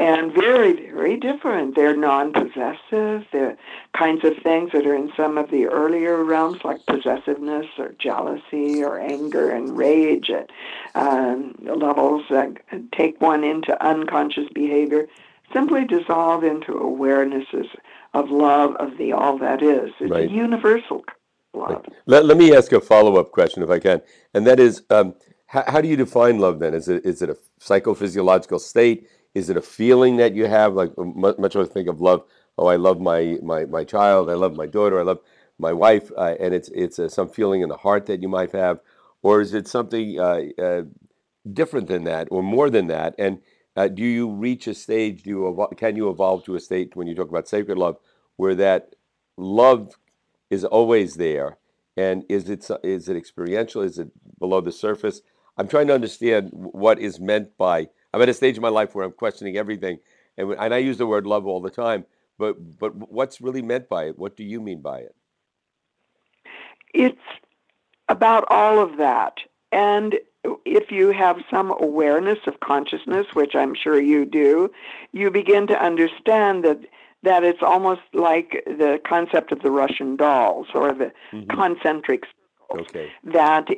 and 0.00 0.32
very, 0.32 0.90
very 0.90 1.18
different. 1.18 1.76
They're 1.76 1.94
non 1.94 2.32
possessive. 2.32 3.26
They're 3.32 3.56
kinds 3.92 4.24
of 4.24 4.32
things 4.42 4.72
that 4.72 4.86
are 4.86 4.94
in 4.94 5.12
some 5.14 5.36
of 5.36 5.50
the 5.50 5.66
earlier 5.66 6.24
realms, 6.24 6.64
like 6.64 6.84
possessiveness 6.86 7.66
or 7.78 7.92
jealousy 7.98 8.82
or 8.82 8.98
anger 8.98 9.50
and 9.50 9.76
rage 9.76 10.30
at 10.30 10.48
um, 10.94 11.54
levels 11.60 12.24
that 12.30 12.56
take 12.92 13.20
one 13.20 13.44
into 13.44 13.76
unconscious 13.84 14.48
behavior, 14.54 15.06
simply 15.52 15.84
dissolve 15.84 16.44
into 16.44 16.72
awarenesses 16.72 17.68
of 18.14 18.30
love 18.30 18.76
of 18.76 18.96
the 18.96 19.12
all 19.12 19.36
that 19.36 19.62
is. 19.62 19.90
It's 20.00 20.10
right. 20.10 20.30
a 20.30 20.32
universal 20.32 21.04
love. 21.52 21.84
Let, 22.06 22.24
let 22.24 22.38
me 22.38 22.56
ask 22.56 22.72
a 22.72 22.80
follow 22.80 23.16
up 23.16 23.32
question, 23.32 23.62
if 23.62 23.68
I 23.68 23.78
can, 23.78 24.00
and 24.32 24.46
that 24.46 24.58
is. 24.58 24.82
Um, 24.88 25.14
how, 25.46 25.64
how 25.66 25.80
do 25.80 25.88
you 25.88 25.96
define 25.96 26.38
love 26.38 26.60
then? 26.60 26.74
Is 26.74 26.88
it 26.88 27.04
is 27.04 27.22
it 27.22 27.28
a 27.28 27.36
psychophysiological 27.60 28.60
state? 28.60 29.08
Is 29.34 29.50
it 29.50 29.56
a 29.56 29.62
feeling 29.62 30.16
that 30.16 30.34
you 30.34 30.46
have? 30.46 30.74
Like 30.74 30.92
much 30.96 31.54
of 31.54 31.70
think 31.70 31.88
of 31.88 32.00
love. 32.00 32.24
Oh, 32.58 32.66
I 32.66 32.76
love 32.76 33.00
my 33.00 33.38
my 33.42 33.64
my 33.64 33.84
child. 33.84 34.28
I 34.30 34.34
love 34.34 34.56
my 34.56 34.66
daughter. 34.66 34.98
I 34.98 35.02
love 35.04 35.20
my 35.58 35.72
wife. 35.72 36.10
Uh, 36.16 36.34
and 36.40 36.52
it's 36.54 36.68
it's 36.70 36.98
uh, 36.98 37.08
some 37.08 37.28
feeling 37.28 37.62
in 37.62 37.68
the 37.68 37.76
heart 37.76 38.06
that 38.06 38.22
you 38.22 38.28
might 38.28 38.52
have, 38.52 38.80
or 39.22 39.40
is 39.40 39.54
it 39.54 39.68
something 39.68 40.18
uh, 40.18 40.42
uh 40.58 40.82
different 41.52 41.88
than 41.88 42.04
that, 42.04 42.28
or 42.30 42.42
more 42.42 42.70
than 42.70 42.88
that? 42.88 43.14
And 43.18 43.40
uh, 43.76 43.88
do 43.88 44.02
you 44.02 44.28
reach 44.28 44.66
a 44.66 44.74
stage? 44.74 45.22
Do 45.22 45.30
you 45.30 45.68
can 45.76 45.96
you 45.96 46.10
evolve 46.10 46.44
to 46.44 46.56
a 46.56 46.60
state 46.60 46.96
when 46.96 47.06
you 47.06 47.14
talk 47.14 47.28
about 47.28 47.48
sacred 47.48 47.78
love, 47.78 47.98
where 48.36 48.54
that 48.56 48.96
love 49.36 49.94
is 50.50 50.64
always 50.64 51.14
there? 51.14 51.58
And 51.96 52.24
is 52.28 52.50
it 52.50 52.68
is 52.82 53.08
it 53.08 53.16
experiential? 53.16 53.82
Is 53.82 53.98
it 53.98 54.10
below 54.38 54.60
the 54.60 54.72
surface? 54.72 55.22
I'm 55.56 55.68
trying 55.68 55.86
to 55.88 55.94
understand 55.94 56.50
what 56.52 56.98
is 56.98 57.20
meant 57.20 57.56
by. 57.56 57.88
I'm 58.12 58.22
at 58.22 58.28
a 58.28 58.34
stage 58.34 58.56
in 58.56 58.62
my 58.62 58.68
life 58.68 58.94
where 58.94 59.04
I'm 59.04 59.12
questioning 59.12 59.56
everything, 59.56 59.98
and 60.36 60.52
and 60.52 60.74
I 60.74 60.78
use 60.78 60.98
the 60.98 61.06
word 61.06 61.26
love 61.26 61.46
all 61.46 61.60
the 61.60 61.70
time. 61.70 62.04
But 62.38 62.78
but 62.78 62.94
what's 63.10 63.40
really 63.40 63.62
meant 63.62 63.88
by 63.88 64.04
it? 64.04 64.18
What 64.18 64.36
do 64.36 64.44
you 64.44 64.60
mean 64.60 64.80
by 64.80 65.00
it? 65.00 65.14
It's 66.92 67.18
about 68.08 68.44
all 68.50 68.80
of 68.80 68.96
that, 68.98 69.34
and 69.70 70.16
if 70.64 70.90
you 70.90 71.10
have 71.10 71.38
some 71.50 71.72
awareness 71.80 72.38
of 72.46 72.60
consciousness, 72.60 73.26
which 73.34 73.54
I'm 73.54 73.74
sure 73.74 74.00
you 74.00 74.24
do, 74.24 74.70
you 75.12 75.30
begin 75.30 75.66
to 75.68 75.82
understand 75.82 76.64
that 76.64 76.80
that 77.22 77.44
it's 77.44 77.62
almost 77.62 78.00
like 78.14 78.62
the 78.66 78.98
concept 79.06 79.52
of 79.52 79.60
the 79.60 79.70
Russian 79.70 80.16
dolls 80.16 80.68
or 80.74 80.92
the 80.94 81.12
mm-hmm. 81.32 81.50
concentric 81.50 82.24
circles. 82.68 82.88
Okay. 82.88 83.10
That 83.24 83.68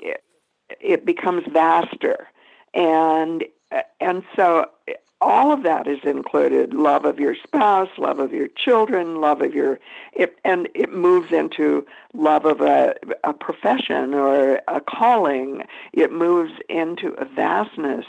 it 0.80 1.04
becomes 1.04 1.42
vaster 1.52 2.28
and 2.74 3.44
and 4.00 4.22
so 4.36 4.66
all 5.22 5.52
of 5.52 5.62
that 5.62 5.86
is 5.86 6.00
included. 6.02 6.74
Love 6.74 7.04
of 7.04 7.20
your 7.20 7.36
spouse 7.36 7.88
love 7.96 8.18
of 8.18 8.32
your 8.32 8.48
children 8.48 9.20
love 9.20 9.40
of 9.40 9.54
your 9.54 9.78
it, 10.12 10.36
and 10.44 10.68
it 10.74 10.92
moves 10.92 11.32
into 11.32 11.86
love 12.12 12.44
of 12.44 12.60
a, 12.60 12.94
a 13.22 13.32
profession 13.32 14.14
or 14.14 14.60
a 14.66 14.80
calling. 14.80 15.62
It 15.92 16.12
moves 16.12 16.52
into 16.68 17.12
a 17.12 17.24
vastness 17.24 18.04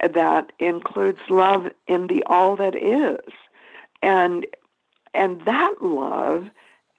that 0.00 0.52
includes 0.60 1.20
love 1.28 1.68
in 1.88 2.06
the 2.06 2.22
all 2.24 2.56
that 2.56 2.76
is. 2.76 3.32
And 4.00 4.46
and 5.14 5.44
that 5.44 5.74
love 5.82 6.48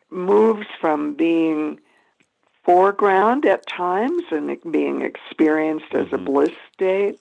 moves 0.10 0.68
from 0.80 1.16
being 1.16 1.80
foreground 2.64 3.46
at 3.46 3.66
times 3.66 4.24
and 4.30 4.58
being 4.72 5.02
experienced 5.02 5.94
as 5.94 6.08
a 6.08 6.18
mm-hmm. 6.18 6.26
bliss 6.26 6.52
state 6.74 7.20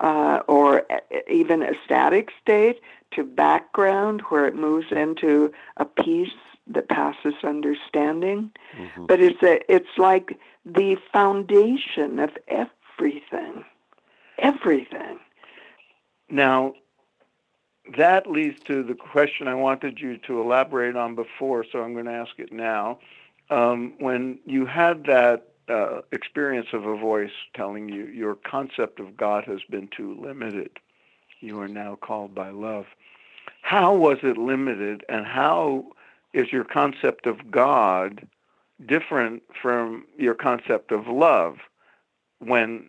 uh, 0.00 0.40
or 0.46 0.86
even 1.28 1.62
a 1.62 1.72
static 1.84 2.30
state 2.40 2.80
to 3.12 3.24
background 3.24 4.22
where 4.28 4.46
it 4.46 4.54
moves 4.54 4.86
into 4.90 5.52
a 5.78 5.84
peace 5.84 6.30
that 6.66 6.88
passes 6.88 7.34
understanding. 7.42 8.50
Mm-hmm. 8.76 9.06
But 9.06 9.20
it's 9.20 9.42
a, 9.42 9.60
it's 9.72 9.96
like 9.96 10.38
the 10.64 10.96
foundation 11.12 12.18
of 12.18 12.30
everything, 12.48 13.64
everything. 14.38 15.18
Now, 16.28 16.74
that 17.96 18.26
leads 18.30 18.60
to 18.64 18.82
the 18.82 18.94
question 18.94 19.48
I 19.48 19.54
wanted 19.54 19.98
you 19.98 20.18
to 20.18 20.40
elaborate 20.42 20.94
on 20.94 21.14
before, 21.14 21.64
so 21.72 21.82
I'm 21.82 21.94
going 21.94 22.04
to 22.04 22.12
ask 22.12 22.32
it 22.38 22.52
now 22.52 22.98
um, 23.50 23.94
when 23.98 24.38
you 24.44 24.66
had 24.66 25.04
that 25.04 25.47
uh, 25.68 26.00
experience 26.12 26.68
of 26.72 26.86
a 26.86 26.96
voice 26.96 27.32
telling 27.54 27.88
you 27.88 28.06
your 28.06 28.34
concept 28.34 29.00
of 29.00 29.16
God 29.16 29.44
has 29.44 29.60
been 29.68 29.88
too 29.88 30.18
limited, 30.20 30.70
you 31.40 31.60
are 31.60 31.68
now 31.68 31.96
called 31.96 32.34
by 32.34 32.50
love. 32.50 32.86
How 33.62 33.94
was 33.94 34.18
it 34.22 34.38
limited, 34.38 35.04
and 35.08 35.26
how 35.26 35.86
is 36.32 36.52
your 36.52 36.64
concept 36.64 37.26
of 37.26 37.50
God 37.50 38.26
different 38.86 39.42
from 39.60 40.04
your 40.16 40.34
concept 40.34 40.92
of 40.92 41.06
love 41.06 41.58
when 42.38 42.88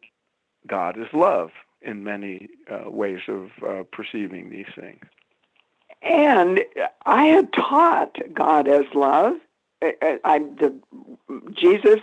God 0.67 0.97
is 0.97 1.07
love 1.13 1.51
in 1.81 2.03
many 2.03 2.49
uh, 2.69 2.89
ways 2.89 3.21
of 3.27 3.49
uh, 3.67 3.83
perceiving 3.91 4.49
these 4.49 4.67
things? 4.75 5.03
And 6.01 6.61
I 7.05 7.25
had 7.25 7.51
taught 7.51 8.17
God 8.33 8.67
as 8.67 8.85
love 8.93 9.35
I, 9.81 10.39
the 10.39 10.75
Jesus 11.53 11.99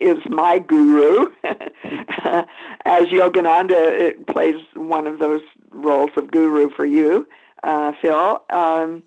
is 0.00 0.18
my 0.28 0.58
guru, 0.58 1.30
as 1.44 3.04
Yogananda 3.08 4.26
plays 4.26 4.56
one 4.74 5.06
of 5.06 5.18
those 5.18 5.42
roles 5.70 6.10
of 6.16 6.30
guru 6.30 6.70
for 6.70 6.86
you, 6.86 7.28
uh, 7.62 7.92
Phil. 8.00 8.42
Um, 8.50 9.02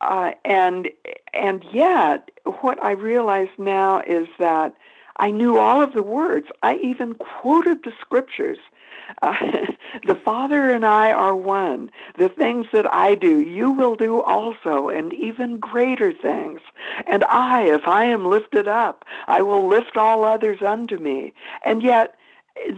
uh, 0.00 0.32
and 0.44 0.88
and 1.32 1.64
yet, 1.72 2.30
what 2.60 2.82
I 2.82 2.92
realize 2.92 3.48
now 3.58 4.00
is 4.00 4.28
that 4.38 4.74
I 5.18 5.30
knew 5.30 5.58
all 5.58 5.82
of 5.82 5.92
the 5.92 6.02
words. 6.02 6.46
I 6.62 6.76
even 6.76 7.14
quoted 7.14 7.84
the 7.84 7.92
scriptures 8.00 8.58
the 9.22 10.14
Father 10.24 10.70
and 10.70 10.84
I 10.84 11.12
are 11.12 11.34
one. 11.34 11.90
The 12.16 12.28
things 12.28 12.66
that 12.72 12.92
I 12.92 13.14
do, 13.14 13.40
you 13.40 13.70
will 13.70 13.96
do 13.96 14.20
also, 14.20 14.88
and 14.88 15.12
even 15.14 15.58
greater 15.58 16.12
things. 16.12 16.60
And 17.06 17.24
I, 17.24 17.62
if 17.64 17.86
I 17.86 18.04
am 18.04 18.26
lifted 18.26 18.68
up, 18.68 19.04
I 19.26 19.42
will 19.42 19.66
lift 19.66 19.96
all 19.96 20.24
others 20.24 20.62
unto 20.62 20.98
me. 20.98 21.32
And 21.64 21.82
yet, 21.82 22.14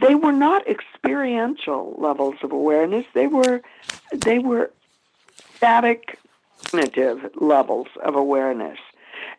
they 0.01 0.15
were 0.15 0.33
not 0.33 0.69
experiential 0.69 1.97
levels 1.99 2.37
of 2.43 2.53
awareness. 2.53 3.07
They 3.15 3.27
were, 3.27 3.63
they 4.13 4.39
were 4.39 4.71
static, 5.57 6.19
cognitive 6.63 7.31
levels 7.37 7.89
of 8.03 8.15
awareness. 8.15 8.79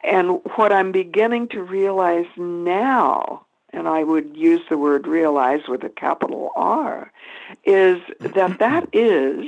And 0.03 0.39
what 0.55 0.71
I'm 0.71 0.91
beginning 0.91 1.48
to 1.50 1.62
realize 1.62 2.25
now 2.38 3.45
and 3.74 3.88
I 3.88 4.04
would 4.04 4.36
use 4.36 4.62
the 4.70 4.78
word 4.78 5.08
realize 5.08 5.62
with 5.68 5.84
a 5.84 5.90
capital 5.90 6.51
R, 6.56 7.12
is 7.63 8.00
that 8.20 8.60
that 8.60 8.90
is 8.94 9.46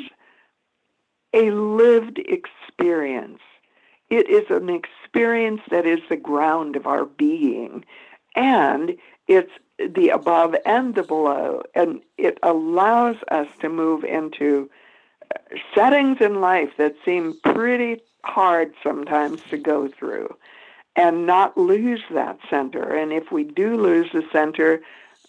a 1.34 1.52
lived 1.52 2.20
experience. 2.20 3.40
It 4.10 4.30
is 4.30 4.50
an 4.50 4.70
experience 4.70 5.62
that 5.70 5.86
is 5.86 6.00
the 6.10 6.18
ground 6.18 6.76
of 6.76 6.86
our 6.86 7.06
being, 7.06 7.84
and 8.36 8.96
it's 9.28 9.52
the 9.80 10.10
above 10.10 10.56
and 10.66 10.94
the 10.96 11.04
below, 11.04 11.64
and 11.74 12.02
it 12.18 12.38
allows 12.44 13.16
us 13.32 13.48
to 13.62 13.70
move 13.70 14.04
into 14.04 14.70
uh, 15.34 15.40
settings 15.74 16.18
in 16.22 16.42
life 16.42 16.70
that 16.78 16.96
seem 17.04 17.34
pretty 17.44 18.02
hard 18.24 18.74
sometimes 18.84 19.42
to 19.50 19.58
go 19.58 19.88
through 19.88 20.36
and 20.96 21.26
not 21.26 21.58
lose 21.58 22.04
that 22.12 22.38
center. 22.50 22.96
And 22.96 23.12
if 23.12 23.32
we 23.32 23.44
do 23.44 23.76
lose 23.82 24.12
the 24.14 24.24
center, 24.32 24.82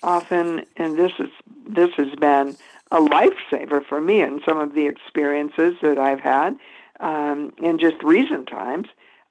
often, 0.02 0.64
and 0.76 0.99
this 0.99 1.12
is 1.18 1.30
this 1.66 1.90
has 1.97 2.14
been 2.16 2.56
a 2.90 2.99
lifesaver 2.99 3.85
for 3.85 4.00
me 4.00 4.21
in 4.21 4.40
some 4.47 4.59
of 4.59 4.75
the 4.75 4.87
experiences 4.87 5.75
that 5.83 5.99
I've 5.99 6.21
had 6.21 6.56
um, 7.00 7.52
in 7.62 7.78
just 7.78 8.02
recent 8.02 8.47
times, 8.47 8.88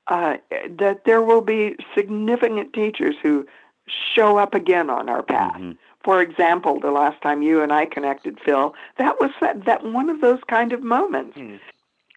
uh, 0.08 0.38
that 0.70 1.06
there 1.06 1.22
will 1.22 1.42
be 1.42 1.76
significant 1.96 2.74
teachers 2.74 3.16
who 3.22 3.48
show 3.88 4.38
up 4.38 4.54
again 4.54 4.90
on 4.90 5.10
our 5.10 5.24
path. 5.24 5.54
Mm-hmm. 5.54 5.72
For 6.04 6.22
example, 6.22 6.80
the 6.80 6.92
last 6.92 7.22
time 7.22 7.42
you 7.42 7.62
and 7.62 7.72
I 7.72 7.86
connected, 7.86 8.40
Phil, 8.44 8.76
that 8.98 9.20
was 9.22 9.32
that, 9.40 9.66
that 9.66 9.86
one 9.86 10.10
of 10.10 10.20
those 10.20 10.42
kind 10.50 10.74
of 10.74 10.84
moments 10.84 11.38
mm. 11.38 11.60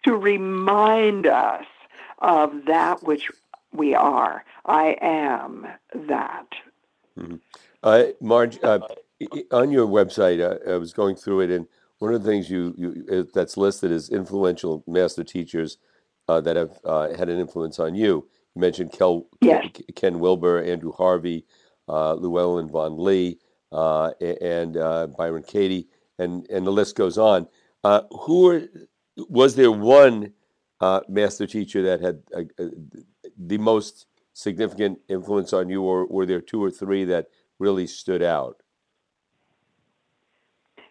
to 0.03 0.15
remind 0.15 1.25
us 1.25 1.65
of 2.19 2.65
that 2.65 3.03
which 3.03 3.31
we 3.73 3.93
are. 3.95 4.43
I 4.65 4.97
am 5.01 5.67
that. 5.93 6.47
Mm-hmm. 7.17 7.35
Uh, 7.83 8.03
Marge, 8.21 8.59
uh, 8.63 8.79
on 9.51 9.71
your 9.71 9.87
website, 9.87 10.39
uh, 10.41 10.71
I 10.71 10.77
was 10.77 10.93
going 10.93 11.15
through 11.15 11.41
it, 11.41 11.51
and 11.51 11.67
one 11.99 12.13
of 12.13 12.23
the 12.23 12.29
things 12.29 12.49
you, 12.49 12.73
you 12.77 13.05
uh, 13.11 13.23
that's 13.33 13.57
listed 13.57 13.91
is 13.91 14.09
influential 14.09 14.83
master 14.87 15.23
teachers 15.23 15.77
uh, 16.27 16.41
that 16.41 16.55
have 16.55 16.79
uh, 16.83 17.13
had 17.15 17.29
an 17.29 17.39
influence 17.39 17.79
on 17.79 17.95
you. 17.95 18.27
You 18.55 18.61
mentioned 18.61 18.91
Kel, 18.91 19.25
yes. 19.41 19.67
Ken 19.95 20.19
Wilber, 20.19 20.61
Andrew 20.63 20.91
Harvey, 20.91 21.45
uh, 21.87 22.13
Llewellyn 22.13 22.69
Vaughan 22.69 22.97
Lee, 23.03 23.39
uh, 23.71 24.11
and 24.21 24.77
uh, 24.77 25.07
Byron 25.07 25.43
Katie, 25.43 25.87
and 26.19 26.45
and 26.49 26.65
the 26.65 26.71
list 26.71 26.95
goes 26.95 27.17
on. 27.17 27.47
Uh, 27.83 28.01
who 28.11 28.51
are, 28.51 28.61
was 29.29 29.55
there 29.55 29.71
one 29.71 30.33
uh, 30.81 31.01
master 31.07 31.47
teacher 31.47 31.81
that 31.83 32.01
had 32.01 32.21
uh, 32.35 32.65
the 33.37 33.57
most 33.57 34.07
significant 34.33 34.99
influence 35.07 35.53
on 35.53 35.69
you, 35.69 35.81
or 35.81 36.05
were 36.05 36.25
there 36.25 36.41
two 36.41 36.63
or 36.63 36.71
three 36.71 37.05
that 37.05 37.27
really 37.59 37.87
stood 37.87 38.21
out? 38.21 38.61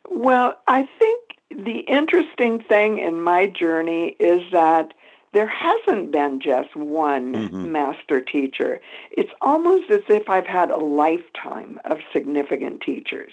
Well, 0.09 0.59
I 0.67 0.89
think 0.99 1.21
the 1.51 1.81
interesting 1.81 2.61
thing 2.61 2.99
in 2.99 3.23
my 3.23 3.47
journey 3.47 4.17
is 4.19 4.43
that 4.53 4.95
there 5.33 5.47
hasn't 5.47 6.13
been 6.13 6.41
just 6.41 6.75
one 6.75 7.35
mm-hmm. 7.35 7.73
master 7.73 8.21
teacher. 8.21 8.81
It's 9.11 9.33
almost 9.41 9.91
as 9.91 10.03
if 10.09 10.29
I've 10.29 10.47
had 10.47 10.71
a 10.71 10.77
lifetime 10.77 11.79
of 11.85 11.99
significant 12.13 12.81
teachers. 12.81 13.33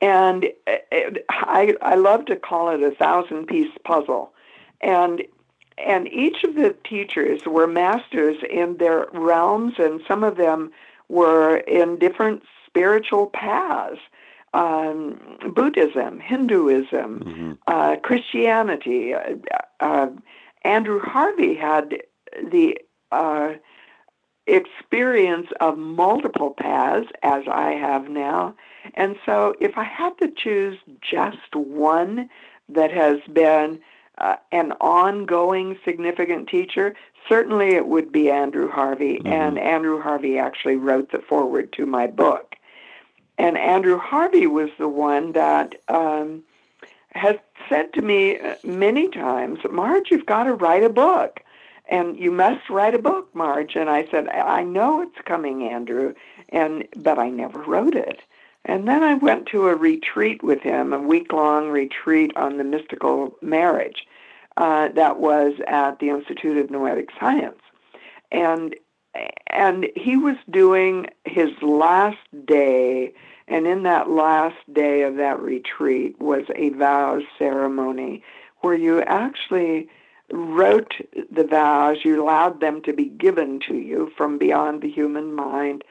And 0.00 0.46
it, 0.66 1.24
I, 1.28 1.74
I 1.80 1.94
love 1.94 2.24
to 2.26 2.36
call 2.36 2.70
it 2.70 2.82
a 2.82 2.90
thousand 2.90 3.46
piece 3.46 3.72
puzzle. 3.84 4.32
And 4.80 5.22
and 5.84 6.08
each 6.08 6.44
of 6.44 6.54
the 6.54 6.74
teachers 6.84 7.42
were 7.46 7.66
masters 7.66 8.36
in 8.50 8.76
their 8.78 9.06
realms, 9.12 9.74
and 9.78 10.00
some 10.06 10.24
of 10.24 10.36
them 10.36 10.70
were 11.08 11.58
in 11.58 11.98
different 11.98 12.42
spiritual 12.66 13.26
paths 13.26 14.00
um, 14.54 15.20
Buddhism, 15.54 16.20
Hinduism, 16.20 17.20
mm-hmm. 17.20 17.52
uh, 17.66 17.96
Christianity. 17.96 19.14
Uh, 19.14 19.36
uh, 19.80 20.08
Andrew 20.62 21.00
Harvey 21.00 21.54
had 21.54 22.02
the 22.50 22.78
uh, 23.12 23.54
experience 24.46 25.48
of 25.60 25.76
multiple 25.76 26.54
paths, 26.58 27.08
as 27.22 27.44
I 27.50 27.72
have 27.72 28.08
now. 28.08 28.54
And 28.94 29.16
so, 29.26 29.54
if 29.60 29.76
I 29.76 29.84
had 29.84 30.16
to 30.18 30.30
choose 30.34 30.78
just 31.00 31.54
one 31.54 32.28
that 32.68 32.90
has 32.90 33.18
been 33.32 33.80
uh, 34.18 34.36
an 34.52 34.72
ongoing 34.80 35.78
significant 35.84 36.48
teacher, 36.48 36.94
certainly 37.28 37.74
it 37.74 37.86
would 37.86 38.12
be 38.12 38.30
Andrew 38.30 38.70
Harvey. 38.70 39.18
Mm-hmm. 39.18 39.28
And 39.28 39.58
Andrew 39.58 40.00
Harvey 40.00 40.38
actually 40.38 40.76
wrote 40.76 41.12
the 41.12 41.18
foreword 41.18 41.72
to 41.74 41.86
my 41.86 42.06
book. 42.06 42.56
And 43.38 43.56
Andrew 43.56 43.98
Harvey 43.98 44.46
was 44.46 44.70
the 44.78 44.88
one 44.88 45.32
that 45.32 45.76
um, 45.88 46.42
has 47.12 47.36
said 47.68 47.92
to 47.94 48.02
me 48.02 48.38
uh, 48.38 48.56
many 48.64 49.08
times, 49.08 49.60
Marge, 49.70 50.10
you've 50.10 50.26
got 50.26 50.44
to 50.44 50.54
write 50.54 50.82
a 50.82 50.88
book. 50.88 51.40
And 51.90 52.18
you 52.18 52.30
must 52.30 52.68
write 52.68 52.94
a 52.94 52.98
book, 52.98 53.34
Marge. 53.34 53.74
And 53.74 53.88
I 53.88 54.06
said, 54.10 54.28
I 54.28 54.62
know 54.62 55.00
it's 55.00 55.18
coming, 55.24 55.62
Andrew, 55.62 56.12
and 56.50 56.86
but 56.96 57.18
I 57.18 57.30
never 57.30 57.60
wrote 57.62 57.94
it. 57.94 58.20
And 58.64 58.86
then 58.86 59.02
I 59.02 59.14
went 59.14 59.46
to 59.46 59.68
a 59.68 59.76
retreat 59.76 60.42
with 60.42 60.60
him, 60.60 60.92
a 60.92 61.00
week 61.00 61.32
long 61.32 61.70
retreat 61.70 62.32
on 62.36 62.58
the 62.58 62.64
mystical 62.64 63.34
marriage 63.40 64.06
uh, 64.56 64.88
that 64.88 65.20
was 65.20 65.54
at 65.66 65.98
the 66.00 66.10
Institute 66.10 66.58
of 66.58 66.70
Noetic 66.70 67.08
Science. 67.18 67.60
And 68.30 68.74
and 69.48 69.86
he 69.96 70.16
was 70.16 70.36
doing 70.50 71.06
his 71.24 71.50
last 71.62 72.18
day 72.44 73.14
and 73.48 73.66
in 73.66 73.82
that 73.84 74.10
last 74.10 74.56
day 74.72 75.02
of 75.02 75.16
that 75.16 75.40
retreat 75.40 76.20
was 76.20 76.44
a 76.54 76.68
vows 76.70 77.22
ceremony 77.38 78.22
where 78.60 78.74
you 78.74 79.00
actually 79.02 79.88
wrote 80.30 80.92
the 81.32 81.44
vows, 81.44 81.98
you 82.04 82.22
allowed 82.22 82.60
them 82.60 82.82
to 82.82 82.92
be 82.92 83.06
given 83.06 83.60
to 83.60 83.76
you 83.76 84.12
from 84.16 84.36
beyond 84.36 84.82
the 84.82 84.90
human 84.90 85.34
mind, 85.34 85.82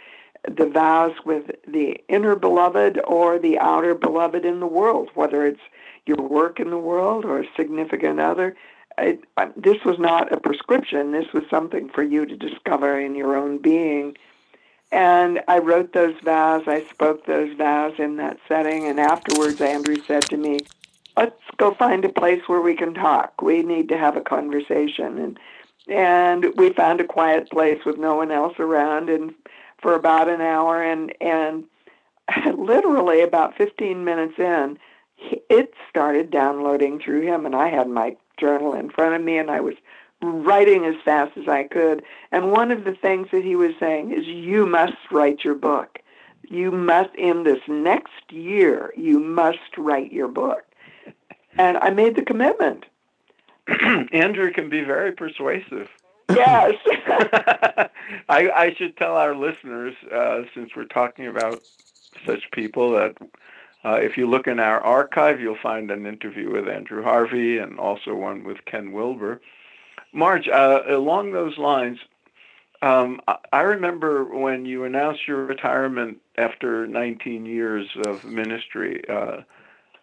the 0.48 0.66
vows 0.66 1.14
with 1.26 1.52
the 1.68 1.98
inner 2.08 2.36
beloved 2.36 3.00
or 3.06 3.40
the 3.40 3.60
outer 3.60 3.94
beloved 3.94 4.46
in 4.46 4.60
the 4.60 4.68
world, 4.68 5.10
whether 5.14 5.46
it's 5.46 5.62
your 6.06 6.22
work 6.22 6.60
in 6.60 6.70
the 6.70 6.78
world 6.78 7.26
or 7.26 7.40
a 7.42 7.48
significant 7.56 8.20
other. 8.20 8.56
It, 8.98 9.24
this 9.56 9.84
was 9.86 10.00
not 10.00 10.32
a 10.32 10.40
prescription. 10.40 11.12
This 11.12 11.32
was 11.34 11.44
something 11.50 11.90
for 11.90 12.02
you 12.02 12.26
to 12.26 12.36
discover 12.36 13.00
in 13.00 13.14
your 13.14 13.38
own 13.38 13.60
being 13.60 14.16
and 14.92 15.42
I 15.48 15.60
wrote 15.60 15.94
those 15.94 16.16
vows, 16.24 16.64
I 16.68 16.84
spoke 16.90 17.26
those 17.26 17.56
vows 17.58 17.96
in 17.98 18.18
that 18.18 18.38
setting, 18.48 18.86
and 18.86 19.00
afterwards 19.00 19.60
Andrew 19.60 19.98
said 20.06 20.24
to 20.24 20.38
me, 20.38 20.60
Let's 21.18 21.42
go 21.58 21.74
find 21.74 22.06
a 22.06 22.10
place 22.10 22.44
where 22.46 22.62
we 22.62 22.76
can 22.76 22.94
talk. 22.94 23.42
We 23.42 23.64
need 23.64 23.90
to 23.90 23.98
have 23.98 24.16
a 24.16 24.22
conversation. 24.22 25.18
And 25.18 25.40
and 25.90 26.54
we 26.58 26.72
found 26.74 27.02
a 27.02 27.06
quiet 27.06 27.50
place 27.50 27.84
with 27.86 27.98
no 27.98 28.16
one 28.16 28.30
else 28.30 28.60
around 28.60 29.10
and 29.10 29.34
for 29.82 29.94
about 29.94 30.30
an 30.30 30.42
hour 30.42 30.84
and 30.84 31.14
and 31.22 31.66
literally 32.58 33.22
about 33.22 33.56
15 33.56 34.04
minutes 34.04 34.38
in 34.38 34.78
it 35.50 35.74
started 35.90 36.30
downloading 36.30 37.00
through 37.00 37.22
him 37.22 37.46
and 37.46 37.56
I 37.56 37.70
had 37.70 37.88
my 37.88 38.16
journal 38.40 38.74
in 38.74 38.90
front 38.90 39.16
of 39.16 39.22
me 39.22 39.38
and 39.38 39.50
I 39.50 39.62
was 39.62 39.76
writing 40.22 40.86
as 40.86 40.96
fast 41.04 41.38
as 41.38 41.48
I 41.48 41.64
could. 41.64 42.04
And 42.32 42.52
one 42.52 42.72
of 42.72 42.84
the 42.84 42.96
things 42.96 43.28
that 43.32 43.44
he 43.44 43.56
was 43.56 43.72
saying 43.80 44.12
is, 44.12 44.26
you 44.26 44.66
must 44.66 44.98
write 45.12 45.44
your 45.44 45.56
book. 45.56 46.00
You 46.44 46.72
must, 46.72 47.14
in 47.16 47.44
this 47.44 47.60
next 47.68 48.32
year, 48.32 48.94
you 48.96 49.20
must 49.20 49.78
write 49.78 50.12
your 50.12 50.28
book. 50.28 50.64
And 51.58 51.78
I 51.78 51.90
made 51.90 52.16
the 52.16 52.22
commitment. 52.24 52.86
Andrew 54.12 54.52
can 54.52 54.70
be 54.70 54.82
very 54.82 55.12
persuasive. 55.12 55.90
Yes. 56.38 56.74
I, 58.30 58.50
I 58.50 58.76
should 58.78 58.98
tell 58.98 59.16
our 59.16 59.36
listeners, 59.36 59.96
uh, 60.14 60.42
since 60.54 60.72
we're 60.76 60.86
talking 60.86 61.28
about 61.28 61.64
such 62.26 62.50
people, 62.52 62.92
that 62.92 63.18
uh, 63.84 63.96
if 63.96 64.18
you 64.18 64.30
look 64.30 64.48
in 64.48 64.60
our 64.60 64.80
archive, 64.82 65.40
you'll 65.40 65.58
find 65.62 65.92
an 65.92 66.06
interview 66.06 66.52
with 66.52 66.68
Andrew 66.68 67.04
Harvey 67.04 67.58
and 67.58 67.80
also 67.80 68.14
one 68.14 68.44
with 68.44 68.66
Ken 68.66 68.92
Wilber. 68.92 69.42
Marge, 70.14 70.48
uh, 70.48 70.82
along 70.88 71.32
those 71.32 71.58
lines, 71.58 72.00
um, 72.82 73.22
I 73.52 73.62
remember 73.62 74.24
when 74.24 74.66
you 74.66 74.84
announced 74.84 75.28
your 75.28 75.46
retirement 75.46 76.20
after 76.38 76.86
19 76.88 77.46
years 77.46 77.88
of 78.06 78.24
ministry, 78.24 79.04
uh, 79.10 79.42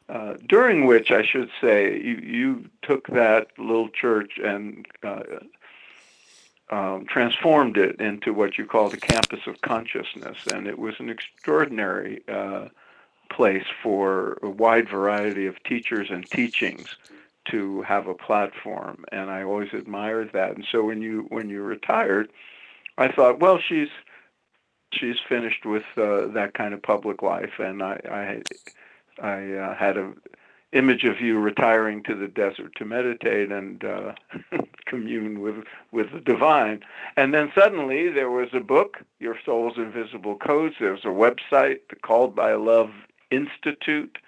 uh, 0.08 0.34
during 0.48 0.86
which 0.86 1.10
I 1.10 1.22
should 1.24 1.50
say 1.60 2.00
you, 2.00 2.16
you 2.16 2.64
took 2.82 3.06
that 3.08 3.48
little 3.58 3.88
church 3.88 4.32
and 4.42 4.86
uh, 5.02 5.22
um, 6.74 7.06
transformed 7.06 7.76
it 7.76 8.00
into 8.00 8.34
what 8.34 8.58
you 8.58 8.66
call 8.66 8.88
the 8.88 8.96
campus 8.96 9.46
of 9.46 9.60
consciousness, 9.60 10.38
and 10.52 10.66
it 10.66 10.76
was 10.76 10.96
an 10.98 11.08
extraordinary 11.08 12.22
uh, 12.28 12.66
place 13.30 13.66
for 13.80 14.38
a 14.42 14.50
wide 14.50 14.88
variety 14.88 15.46
of 15.46 15.62
teachers 15.62 16.08
and 16.10 16.28
teachings 16.28 16.96
to 17.44 17.82
have 17.82 18.08
a 18.08 18.14
platform, 18.14 19.04
and 19.12 19.30
I 19.30 19.44
always 19.44 19.72
admired 19.72 20.30
that. 20.32 20.56
And 20.56 20.66
so 20.72 20.82
when 20.82 21.00
you 21.00 21.26
when 21.28 21.48
you 21.48 21.62
retired, 21.62 22.32
I 22.98 23.06
thought, 23.06 23.38
well, 23.38 23.60
she's 23.60 23.90
she's 24.92 25.20
finished 25.28 25.64
with 25.64 25.84
uh, 25.96 26.26
that 26.28 26.54
kind 26.54 26.74
of 26.74 26.82
public 26.82 27.22
life, 27.22 27.60
and 27.60 27.84
I 27.84 28.00
I, 29.20 29.24
I 29.24 29.52
uh, 29.52 29.74
had 29.76 29.96
a 29.96 30.12
image 30.74 31.04
of 31.04 31.20
you 31.20 31.38
retiring 31.38 32.02
to 32.02 32.14
the 32.14 32.26
desert 32.26 32.74
to 32.76 32.84
meditate 32.84 33.50
and 33.50 33.84
uh, 33.84 34.12
commune 34.86 35.40
with 35.40 35.64
with 35.92 36.12
the 36.12 36.20
divine. 36.20 36.80
And 37.16 37.32
then 37.32 37.50
suddenly 37.54 38.10
there 38.10 38.30
was 38.30 38.48
a 38.52 38.60
book, 38.60 38.98
Your 39.20 39.36
Soul's 39.46 39.78
Invisible 39.78 40.36
Codes. 40.36 40.74
There 40.78 40.92
was 40.92 41.04
a 41.04 41.08
website, 41.08 41.78
the 41.88 41.96
Called 41.96 42.34
by 42.34 42.54
Love 42.54 42.90
Institute 43.30 44.18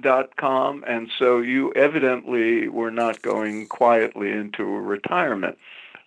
dot 0.00 0.36
com, 0.36 0.84
and 0.86 1.10
so 1.18 1.40
you 1.40 1.72
evidently 1.72 2.68
were 2.68 2.90
not 2.90 3.22
going 3.22 3.66
quietly 3.66 4.30
into 4.30 4.62
retirement. 4.64 5.56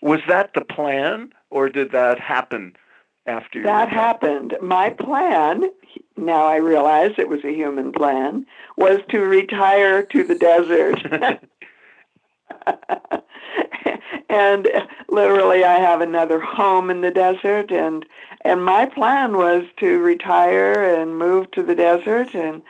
Was 0.02 0.22
that 0.28 0.54
the 0.54 0.64
plan, 0.64 1.34
or 1.50 1.70
did 1.70 1.92
that 1.92 2.20
happen 2.20 2.76
after? 3.26 3.64
That 3.64 3.90
happened. 3.90 4.56
My 4.62 4.90
plan, 4.92 5.70
now 6.18 6.46
I 6.46 6.58
realize 6.58 7.12
it 7.18 7.30
was 7.30 7.44
a 7.44 7.54
human 7.54 7.92
plan, 7.92 8.46
was 8.78 9.00
to 9.10 9.20
retire 9.20 10.04
to 10.04 10.24
the 10.24 10.36
desert. 10.36 11.40
and 14.30 14.68
literally 15.10 15.64
I 15.64 15.80
have 15.80 16.02
another 16.02 16.40
home 16.40 16.90
in 16.90 17.02
the 17.02 17.12
desert 17.12 17.72
and 17.72 18.06
and 18.46 18.64
my 18.64 18.86
plan 18.86 19.38
was 19.38 19.64
to 19.78 20.00
retire 20.00 20.84
and 20.96 21.18
move 21.18 21.52
to 21.52 21.64
the 21.64 21.76
desert 21.76 22.34
and 22.34 22.62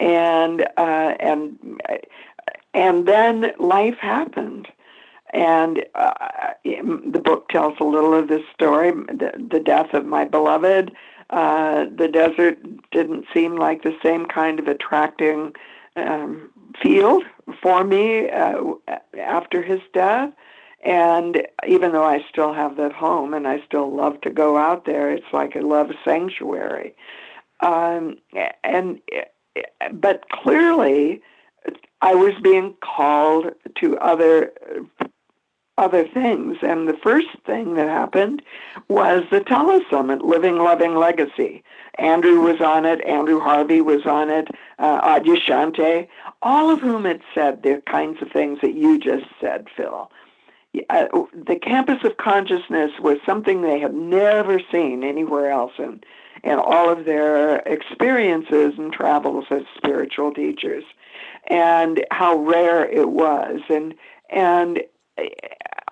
and 0.00 0.62
uh, 0.76 1.14
and 1.20 1.80
and 2.74 3.06
then 3.06 3.52
life 3.58 3.98
happened 3.98 4.68
and 5.32 5.84
uh, 5.94 6.12
the 6.64 7.20
book 7.22 7.48
tells 7.48 7.74
a 7.80 7.84
little 7.84 8.14
of 8.14 8.28
this 8.28 8.42
story 8.54 8.90
the, 8.90 9.32
the 9.50 9.60
death 9.60 9.92
of 9.94 10.06
my 10.06 10.24
beloved 10.24 10.92
uh, 11.30 11.84
the 11.96 12.08
desert 12.08 12.58
didn't 12.90 13.26
seem 13.34 13.56
like 13.56 13.82
the 13.82 13.96
same 14.02 14.26
kind 14.26 14.58
of 14.58 14.66
attracting 14.68 15.52
um, 15.96 16.50
field 16.82 17.22
for 17.62 17.84
me 17.84 18.30
uh, 18.30 18.62
after 19.18 19.62
his 19.62 19.80
death 19.92 20.32
And 20.84 21.42
even 21.66 21.92
though 21.92 22.04
I 22.04 22.24
still 22.28 22.52
have 22.54 22.76
that 22.76 22.92
home 22.92 23.34
and 23.34 23.48
I 23.48 23.60
still 23.66 23.94
love 23.94 24.20
to 24.22 24.30
go 24.30 24.56
out 24.56 24.84
there, 24.86 25.10
it's 25.10 25.32
like 25.32 25.56
a 25.56 25.60
love 25.60 25.90
sanctuary. 26.04 26.94
Um, 27.60 28.18
and 28.62 29.00
but 29.92 30.28
clearly, 30.30 31.20
I 32.00 32.14
was 32.14 32.34
being 32.42 32.76
called 32.80 33.46
to 33.80 33.98
other 33.98 34.52
other 35.78 36.06
things. 36.06 36.58
And 36.62 36.88
the 36.88 36.98
first 37.02 37.28
thing 37.46 37.74
that 37.74 37.88
happened 37.88 38.42
was 38.88 39.24
the 39.30 39.40
telesummit, 39.40 40.22
Living 40.22 40.58
Loving 40.58 40.96
Legacy. 40.96 41.62
Andrew 41.98 42.40
was 42.40 42.60
on 42.60 42.84
it, 42.84 43.00
Andrew 43.04 43.40
Harvey 43.40 43.80
was 43.80 44.04
on 44.04 44.28
it, 44.28 44.48
uh, 44.78 45.18
Adyashanti, 45.18 46.08
all 46.42 46.70
of 46.70 46.80
whom 46.80 47.04
had 47.04 47.22
said 47.34 47.62
the 47.62 47.82
kinds 47.86 48.20
of 48.20 48.30
things 48.30 48.58
that 48.60 48.74
you 48.74 48.98
just 48.98 49.26
said, 49.40 49.66
Phil. 49.76 50.10
Uh, 50.90 51.06
the 51.32 51.58
campus 51.60 52.04
of 52.04 52.18
consciousness 52.18 52.92
was 53.00 53.16
something 53.24 53.62
they 53.62 53.80
had 53.80 53.94
never 53.94 54.60
seen 54.70 55.02
anywhere 55.02 55.50
else 55.50 55.72
in, 55.78 56.00
in 56.44 56.58
all 56.58 56.90
of 56.90 57.04
their 57.04 57.56
experiences 57.60 58.74
and 58.78 58.92
travels 58.92 59.46
as 59.50 59.62
spiritual 59.76 60.32
teachers 60.32 60.84
and 61.48 62.04
how 62.10 62.36
rare 62.36 62.84
it 62.86 63.08
was 63.10 63.60
and 63.68 63.94
and 64.30 64.82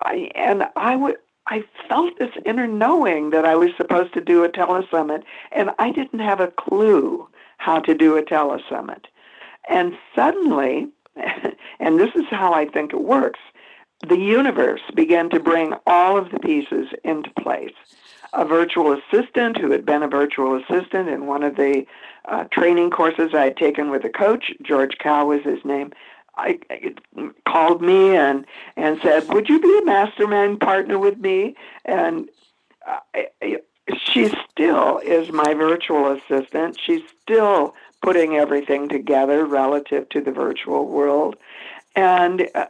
I, 0.03 0.31
and 0.35 0.63
I 0.75 0.95
would 0.95 1.17
I 1.49 1.63
felt 1.87 2.19
this 2.19 2.31
inner 2.45 2.67
knowing 2.67 3.29
that 3.29 3.45
I 3.45 3.55
was 3.55 3.71
supposed 3.77 4.13
to 4.13 4.21
do 4.21 4.43
a 4.43 4.49
telesummit, 4.49 5.23
and 5.51 5.71
I 5.79 5.91
didn't 5.91 6.19
have 6.19 6.41
a 6.41 6.51
clue 6.51 7.27
how 7.57 7.79
to 7.79 7.93
do 7.93 8.17
a 8.17 8.23
telesummit. 8.23 9.05
And 9.69 9.97
suddenly, 10.13 10.89
and 11.79 11.99
this 11.99 12.13
is 12.15 12.25
how 12.29 12.53
I 12.53 12.65
think 12.65 12.93
it 12.93 13.01
works, 13.01 13.39
the 14.07 14.17
universe 14.17 14.81
began 14.93 15.29
to 15.31 15.39
bring 15.39 15.73
all 15.87 16.17
of 16.17 16.31
the 16.31 16.39
pieces 16.39 16.87
into 17.03 17.31
place. 17.41 17.73
A 18.33 18.45
virtual 18.45 18.91
assistant 18.91 19.57
who 19.57 19.71
had 19.71 19.85
been 19.85 20.03
a 20.03 20.07
virtual 20.07 20.55
assistant 20.61 21.09
in 21.09 21.27
one 21.27 21.43
of 21.43 21.55
the 21.55 21.85
uh, 22.25 22.43
training 22.51 22.91
courses 22.91 23.31
I 23.33 23.45
had 23.45 23.57
taken 23.57 23.89
with 23.89 24.03
a 24.03 24.09
coach, 24.09 24.51
George 24.61 24.97
Cow 24.99 25.25
was 25.25 25.43
his 25.43 25.63
name, 25.63 25.93
I, 26.37 26.59
called 27.45 27.81
me 27.81 28.15
and 28.15 28.45
and 28.75 28.99
said, 29.01 29.27
"Would 29.29 29.49
you 29.49 29.59
be 29.59 29.79
a 29.81 29.85
mastermind 29.85 30.59
partner 30.59 30.99
with 30.99 31.17
me?" 31.17 31.55
And 31.85 32.29
I, 32.85 33.59
she 33.97 34.31
still 34.49 34.99
is 34.99 35.31
my 35.31 35.53
virtual 35.53 36.11
assistant. 36.11 36.77
She's 36.79 37.01
still 37.21 37.73
putting 38.01 38.35
everything 38.35 38.89
together 38.89 39.45
relative 39.45 40.07
to 40.09 40.21
the 40.21 40.31
virtual 40.31 40.87
world, 40.87 41.35
and 41.95 42.47
uh, 42.53 42.65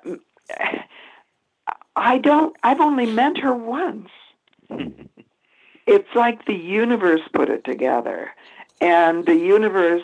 I 1.95 2.17
don't. 2.19 2.55
I've 2.63 2.79
only 2.79 3.07
met 3.07 3.37
her 3.39 3.53
once. 3.53 4.09
it's 5.87 6.15
like 6.15 6.45
the 6.45 6.55
universe 6.55 7.21
put 7.33 7.49
it 7.49 7.63
together, 7.63 8.31
and 8.79 9.25
the 9.25 9.35
universe 9.35 10.03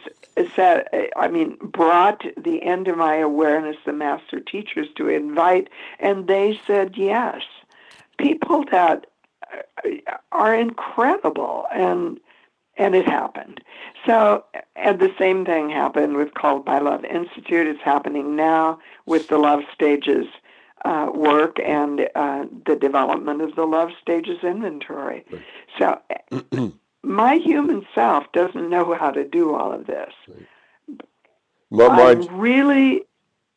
said, 0.55 0.87
I 1.15 1.27
mean, 1.27 1.57
brought 1.61 2.23
the 2.37 2.63
end 2.63 2.87
of 2.87 2.97
my 2.97 3.17
awareness, 3.17 3.77
the 3.85 3.93
master 3.93 4.39
teachers, 4.39 4.87
to 4.95 5.09
invite, 5.09 5.69
and 5.99 6.27
they 6.27 6.59
said 6.65 6.97
yes. 6.97 7.41
People 8.17 8.65
that 8.71 9.07
are 10.31 10.55
incredible, 10.55 11.65
and 11.71 12.19
and 12.75 12.95
it 12.95 13.05
happened. 13.07 13.61
So, 14.07 14.45
and 14.75 14.99
the 14.99 15.13
same 15.19 15.45
thing 15.45 15.69
happened 15.69 16.17
with 16.17 16.33
Called 16.33 16.65
by 16.65 16.79
Love 16.79 17.05
Institute. 17.05 17.67
It's 17.67 17.83
happening 17.83 18.35
now 18.35 18.79
with 19.05 19.27
the 19.27 19.37
Love 19.37 19.61
Stages 19.71 20.25
uh, 20.83 21.11
work 21.13 21.57
and 21.63 22.09
uh, 22.15 22.45
the 22.65 22.75
development 22.75 23.41
of 23.41 23.55
the 23.55 23.65
Love 23.65 23.91
Stages 24.01 24.39
inventory. 24.43 25.23
So. 25.77 25.99
my 27.03 27.35
human 27.35 27.85
self 27.93 28.31
doesn't 28.31 28.69
know 28.69 28.95
how 28.95 29.11
to 29.11 29.23
do 29.23 29.53
all 29.53 29.71
of 29.71 29.85
this. 29.87 30.13
I'm 32.27 32.39
really 32.39 33.03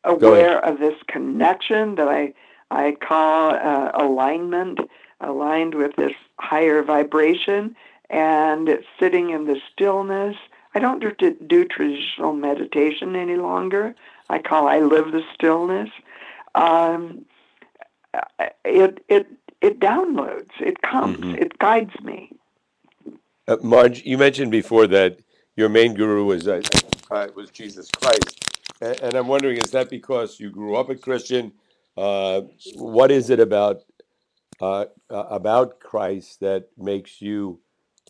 aware 0.04 0.64
of 0.64 0.78
this 0.78 0.96
connection 1.06 1.94
that 1.96 2.09
I 2.09 2.35
I 2.70 2.96
call 3.00 3.54
uh, 3.54 3.92
alignment, 3.94 4.80
aligned 5.20 5.74
with 5.74 5.94
this 5.96 6.14
higher 6.40 6.82
vibration, 6.82 7.76
and 8.11 8.68
it's 8.68 8.87
sitting 8.98 9.30
in 9.30 9.46
the 9.46 9.61
stillness. 9.72 10.37
I 10.74 10.80
don't 10.80 11.00
do, 11.00 11.37
do 11.46 11.64
traditional 11.64 12.32
meditation 12.32 13.14
any 13.14 13.37
longer. 13.37 13.94
I 14.28 14.38
call 14.40 14.66
I 14.68 14.80
live 14.80 15.12
the 15.12 15.22
stillness. 15.32 15.90
Um, 16.54 17.24
it 18.64 19.04
it 19.09 19.28
it 19.61 19.78
downloads. 19.78 20.50
It 20.61 20.82
comes. 20.82 21.18
Mm-hmm. 21.18 21.35
It 21.37 21.59
guides 21.59 22.00
me. 22.02 22.36
Uh, 23.48 23.56
Marge, 23.62 24.02
you 24.04 24.18
mentioned 24.18 24.50
before 24.50 24.88
that 24.88 25.20
your 25.56 25.68
main 25.68 25.94
guru 25.94 26.24
was 26.24 26.48
uh, 26.48 26.61
uh, 27.11 27.28
was 27.37 27.50
Jesus 27.50 27.88
Christ, 27.90 28.61
and, 28.80 29.00
and, 29.00 29.14
I'm 29.14 29.28
wondering, 29.28 29.59
is 29.59 29.70
that 29.70 29.88
because 29.88 30.40
you 30.40 30.50
grew 30.50 30.74
up 30.74 30.90
a 30.90 30.96
Christian? 30.96 31.52
Uh, 31.96 32.42
what 32.74 33.12
is 33.12 33.30
it 33.30 33.38
about 33.38 33.82
uh, 34.61 34.87
uh, 35.11 35.26
about 35.30 35.78
Christ 35.78 36.40
that 36.40 36.68
makes 36.76 37.22
you 37.22 37.61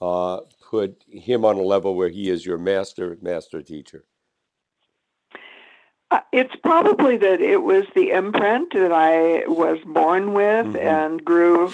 put 0.00 1.04
him 1.08 1.44
on 1.44 1.56
a 1.56 1.62
level 1.62 1.94
where 1.94 2.08
he 2.08 2.30
is 2.30 2.46
your 2.46 2.58
master 2.58 3.18
master 3.20 3.60
teacher? 3.62 4.04
it's 6.32 6.54
probably 6.62 7.16
that 7.16 7.40
it 7.40 7.62
was 7.62 7.84
the 7.94 8.10
imprint 8.10 8.72
that 8.72 8.92
I 8.92 9.46
was 9.48 9.78
born 9.84 10.32
with 10.32 10.66
mm-hmm. 10.66 10.76
and 10.76 11.22
grew 11.22 11.72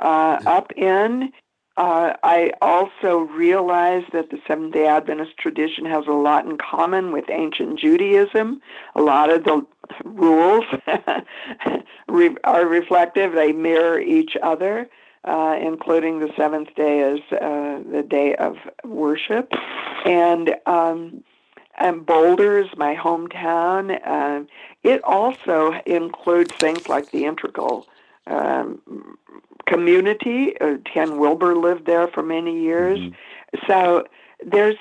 up 0.00 0.72
in 0.76 1.32
uh, 1.80 2.14
I 2.22 2.52
also 2.60 3.20
realize 3.20 4.04
that 4.12 4.28
the 4.28 4.38
Seventh 4.46 4.74
day 4.74 4.86
Adventist 4.86 5.38
tradition 5.38 5.86
has 5.86 6.06
a 6.06 6.12
lot 6.12 6.44
in 6.44 6.58
common 6.58 7.10
with 7.10 7.30
ancient 7.30 7.78
Judaism. 7.78 8.60
A 8.94 9.00
lot 9.00 9.30
of 9.30 9.44
the 9.44 9.66
rules 10.04 10.66
are 12.44 12.66
reflective, 12.66 13.32
they 13.32 13.52
mirror 13.52 13.98
each 13.98 14.36
other, 14.42 14.90
uh, 15.24 15.58
including 15.58 16.20
the 16.20 16.30
seventh 16.36 16.68
day 16.74 17.00
as 17.00 17.20
uh, 17.32 17.80
the 17.90 18.04
day 18.06 18.34
of 18.34 18.56
worship. 18.84 19.50
And 20.04 20.56
um, 20.66 21.24
and 21.78 22.04
Boulder 22.04 22.58
is 22.58 22.68
my 22.76 22.94
hometown. 22.94 23.98
Uh, 24.04 24.44
it 24.82 25.02
also 25.02 25.72
includes 25.86 26.52
things 26.56 26.90
like 26.90 27.10
the 27.10 27.24
integral 27.24 27.86
um, 28.26 29.16
community. 29.66 30.58
Uh, 30.60 30.76
Ken 30.84 31.18
Wilber 31.18 31.54
lived 31.54 31.86
there 31.86 32.08
for 32.08 32.22
many 32.22 32.60
years. 32.60 32.98
Mm-hmm. 32.98 33.66
So 33.66 34.04
there's 34.44 34.76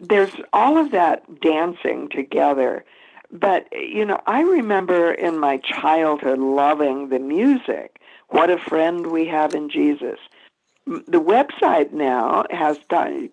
there's 0.00 0.34
all 0.52 0.78
of 0.78 0.90
that 0.90 1.40
dancing 1.40 2.08
together. 2.08 2.84
But 3.30 3.66
you 3.72 4.04
know, 4.04 4.20
I 4.26 4.42
remember 4.42 5.12
in 5.12 5.38
my 5.38 5.58
childhood 5.58 6.38
loving 6.38 7.08
the 7.08 7.18
music. 7.18 7.98
What 8.28 8.50
a 8.50 8.58
friend 8.58 9.08
we 9.08 9.26
have 9.26 9.54
in 9.54 9.68
Jesus. 9.68 10.18
The 10.86 11.20
website 11.20 11.92
now 11.92 12.44
has 12.50 12.78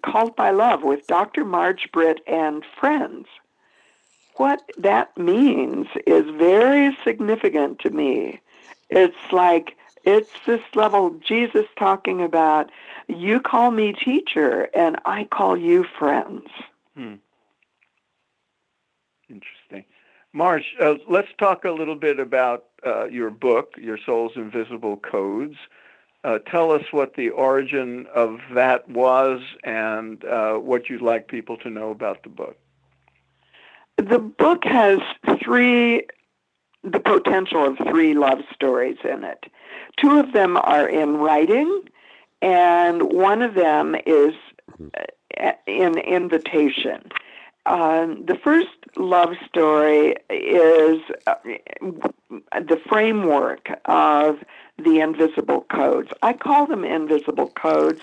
called 0.04 0.36
by 0.36 0.52
love 0.52 0.84
with 0.84 1.08
Dr. 1.08 1.44
Marge 1.46 1.90
Britt 1.92 2.20
and 2.28 2.64
friends. 2.80 3.28
What 4.36 4.62
that 4.78 5.18
means 5.18 5.88
is 6.06 6.24
very 6.38 6.96
significant 7.04 7.80
to 7.80 7.90
me. 7.90 8.40
It's 8.90 9.32
like 9.32 9.78
it's 10.04 10.32
this 10.46 10.62
level 10.76 11.12
Jesus 11.26 11.66
talking 11.78 12.22
about 12.22 12.72
you 13.08 13.40
call 13.40 13.72
me 13.72 13.94
teacher 13.94 14.70
and 14.74 14.98
I 15.06 15.26
call 15.26 15.58
you 15.58 15.86
friends. 15.98 16.48
Hmm. 16.96 17.16
Interesting. 19.30 19.86
Marge, 20.34 20.76
uh, 20.80 20.96
let's 21.08 21.30
talk 21.38 21.66
a 21.66 21.72
little 21.72 21.96
bit 21.96 22.20
about 22.20 22.66
uh, 22.86 23.06
your 23.06 23.30
book, 23.30 23.74
Your 23.78 23.98
Soul's 24.04 24.34
Invisible 24.36 24.98
Codes. 24.98 25.56
Uh, 26.24 26.40
tell 26.40 26.72
us 26.72 26.84
what 26.92 27.16
the 27.16 27.30
origin 27.30 28.06
of 28.14 28.40
that 28.54 28.88
was 28.90 29.42
and 29.64 30.24
uh, 30.26 30.56
what 30.56 30.90
you'd 30.90 31.02
like 31.02 31.28
people 31.28 31.58
to 31.58 31.70
know 31.70 31.92
about 31.92 32.24
the 32.24 32.30
book. 32.30 32.58
The 33.98 34.20
book 34.20 34.64
has 34.66 35.00
three, 35.44 36.06
the 36.84 37.00
potential 37.00 37.66
of 37.66 37.78
three 37.90 38.14
love 38.14 38.40
stories 38.54 38.98
in 39.04 39.24
it. 39.24 39.46
Two 39.98 40.20
of 40.20 40.34
them 40.34 40.58
are 40.58 40.88
in 40.88 41.18
writing, 41.18 41.82
and 42.42 43.04
one 43.04 43.42
of 43.42 43.54
them 43.54 43.96
is 44.06 44.34
uh, 45.40 45.52
in 45.68 45.98
invitation. 45.98 47.12
Um, 47.66 48.26
the 48.26 48.36
first 48.36 48.70
love 48.96 49.36
story 49.48 50.16
is 50.30 51.02
uh, 51.28 51.36
the 52.54 52.82
framework 52.88 53.70
of 53.86 54.40
the 54.78 55.02
invisible 55.02 55.66
codes. 55.70 56.10
I 56.24 56.34
call 56.34 56.66
them 56.66 56.84
invisible 56.84 57.50
codes 57.50 58.02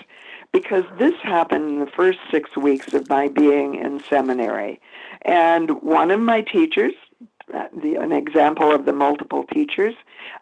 because 0.52 0.84
this 0.98 1.14
happened 1.22 1.68
in 1.68 1.80
the 1.80 1.90
first 1.90 2.18
six 2.30 2.56
weeks 2.56 2.94
of 2.94 3.08
my 3.08 3.28
being 3.28 3.74
in 3.74 4.02
seminary. 4.08 4.80
And 5.22 5.82
one 5.82 6.10
of 6.10 6.20
my 6.20 6.42
teachers, 6.42 6.94
uh, 6.94 7.05
the, 7.48 7.96
an 7.96 8.12
example 8.12 8.72
of 8.72 8.84
the 8.84 8.92
multiple 8.92 9.44
teachers, 9.52 9.94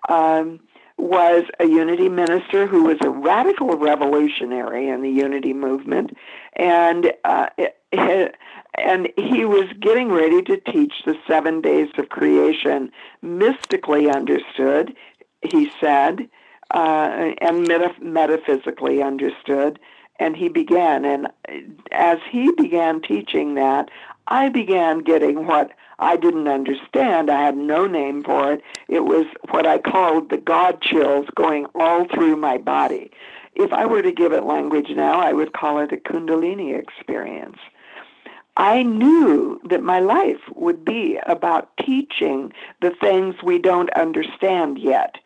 um, 0.09 0.61
was 0.97 1.45
a 1.59 1.67
unity 1.67 2.09
minister 2.09 2.67
who 2.67 2.85
was 2.85 2.99
a 3.03 3.11
radical 3.11 3.77
revolutionary 3.77 4.89
in 4.89 5.03
the 5.03 5.11
unity 5.11 5.53
movement, 5.53 6.17
and 6.55 7.13
uh, 7.25 7.49
and 8.79 9.09
he 9.17 9.45
was 9.45 9.69
getting 9.81 10.11
ready 10.11 10.43
to 10.43 10.57
teach 10.57 11.03
the 11.05 11.17
seven 11.27 11.61
days 11.61 11.89
of 11.99 12.09
creation, 12.09 12.91
mystically 13.23 14.09
understood, 14.09 14.95
he 15.43 15.71
said, 15.81 16.29
uh, 16.73 17.33
and 17.41 17.61
meta- 17.61 17.95
metaphysically 18.01 19.03
understood. 19.03 19.79
And 20.21 20.37
he 20.37 20.49
began, 20.49 21.05
and 21.05 21.29
as 21.91 22.19
he 22.31 22.53
began 22.53 23.03
teaching 23.03 23.55
that, 23.57 23.91
I 24.29 24.49
began 24.49 25.01
getting 25.01 25.47
what 25.47 25.73
I 25.99 26.17
didn't 26.17 26.49
understand. 26.49 27.31
I 27.31 27.45
had 27.45 27.57
no 27.57 27.87
name 27.87 28.23
for 28.23 28.53
it. 28.53 28.63
It 28.89 29.05
was 29.05 29.27
what 29.51 29.67
I 29.67 29.79
called 29.79 30.31
the 30.31 30.39
God 30.39 30.81
chills 30.81 31.27
going 31.37 31.67
all 31.75 32.07
through 32.07 32.37
my 32.37 32.59
body. 32.59 33.11
If 33.55 33.73
I 33.73 33.87
were 33.87 34.03
to 34.03 34.13
give 34.13 34.33
it 34.33 34.45
language 34.45 34.91
now, 34.91 35.21
I 35.21 35.33
would 35.33 35.53
call 35.53 35.79
it 35.79 35.93
a 35.93 35.97
Kundalini 35.97 36.77
experience. 36.77 37.59
I 38.57 38.83
knew 38.83 39.61
that 39.69 39.83
my 39.83 40.01
life 40.01 40.41
would 40.55 40.85
be 40.85 41.19
about 41.27 41.71
teaching 41.85 42.53
the 42.81 42.91
things 43.01 43.37
we 43.43 43.59
don't 43.59 43.91
understand 43.95 44.79
yet 44.79 45.17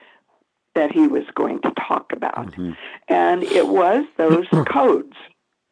that 0.74 0.92
he 0.92 1.06
was 1.06 1.24
going 1.34 1.60
to 1.62 1.72
talk 1.72 2.12
about. 2.12 2.52
Mm-hmm. 2.52 2.72
And 3.08 3.42
it 3.42 3.68
was 3.68 4.04
those 4.16 4.46
codes 4.68 5.16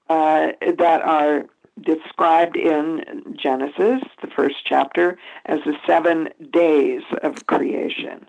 uh, 0.09 0.49
that 0.61 1.03
are 1.03 1.47
described 1.81 2.57
in 2.57 3.37
Genesis, 3.37 4.03
the 4.23 4.31
first 4.35 4.57
chapter, 4.65 5.19
as 5.45 5.61
the 5.65 5.77
seven 5.87 6.31
days 6.51 7.03
of 7.23 7.47
creation. 7.47 8.27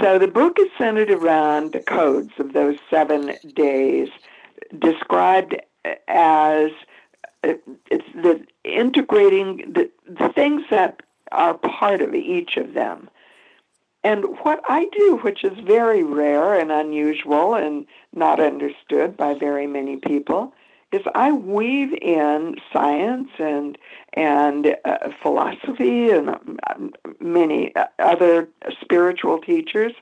So 0.00 0.18
the 0.18 0.28
book 0.28 0.58
is 0.58 0.68
centered 0.78 1.10
around 1.10 1.72
the 1.72 1.80
codes 1.80 2.32
of 2.38 2.52
those 2.52 2.76
seven 2.90 3.32
days, 3.54 4.08
described 4.78 5.56
as 6.08 6.70
it's 7.42 8.12
the 8.14 8.44
integrating 8.64 9.72
the, 9.72 9.90
the 10.08 10.30
things 10.30 10.62
that 10.70 11.02
are 11.32 11.54
part 11.54 12.00
of 12.00 12.14
each 12.14 12.56
of 12.56 12.74
them. 12.74 13.10
And 14.02 14.24
what 14.42 14.60
I 14.68 14.86
do, 14.92 15.18
which 15.22 15.44
is 15.44 15.58
very 15.60 16.02
rare 16.02 16.58
and 16.58 16.70
unusual 16.70 17.54
and 17.54 17.86
not 18.14 18.40
understood 18.40 19.16
by 19.16 19.34
very 19.34 19.66
many 19.66 19.96
people, 19.96 20.52
is 20.94 21.02
I 21.14 21.32
weave 21.32 21.92
in 22.00 22.54
science 22.72 23.30
and 23.38 23.76
and 24.12 24.76
uh, 24.84 25.10
philosophy 25.20 26.10
and 26.10 26.28
um, 26.70 26.92
many 27.20 27.74
uh, 27.74 27.86
other 27.98 28.48
spiritual 28.80 29.40
teachers. 29.40 29.92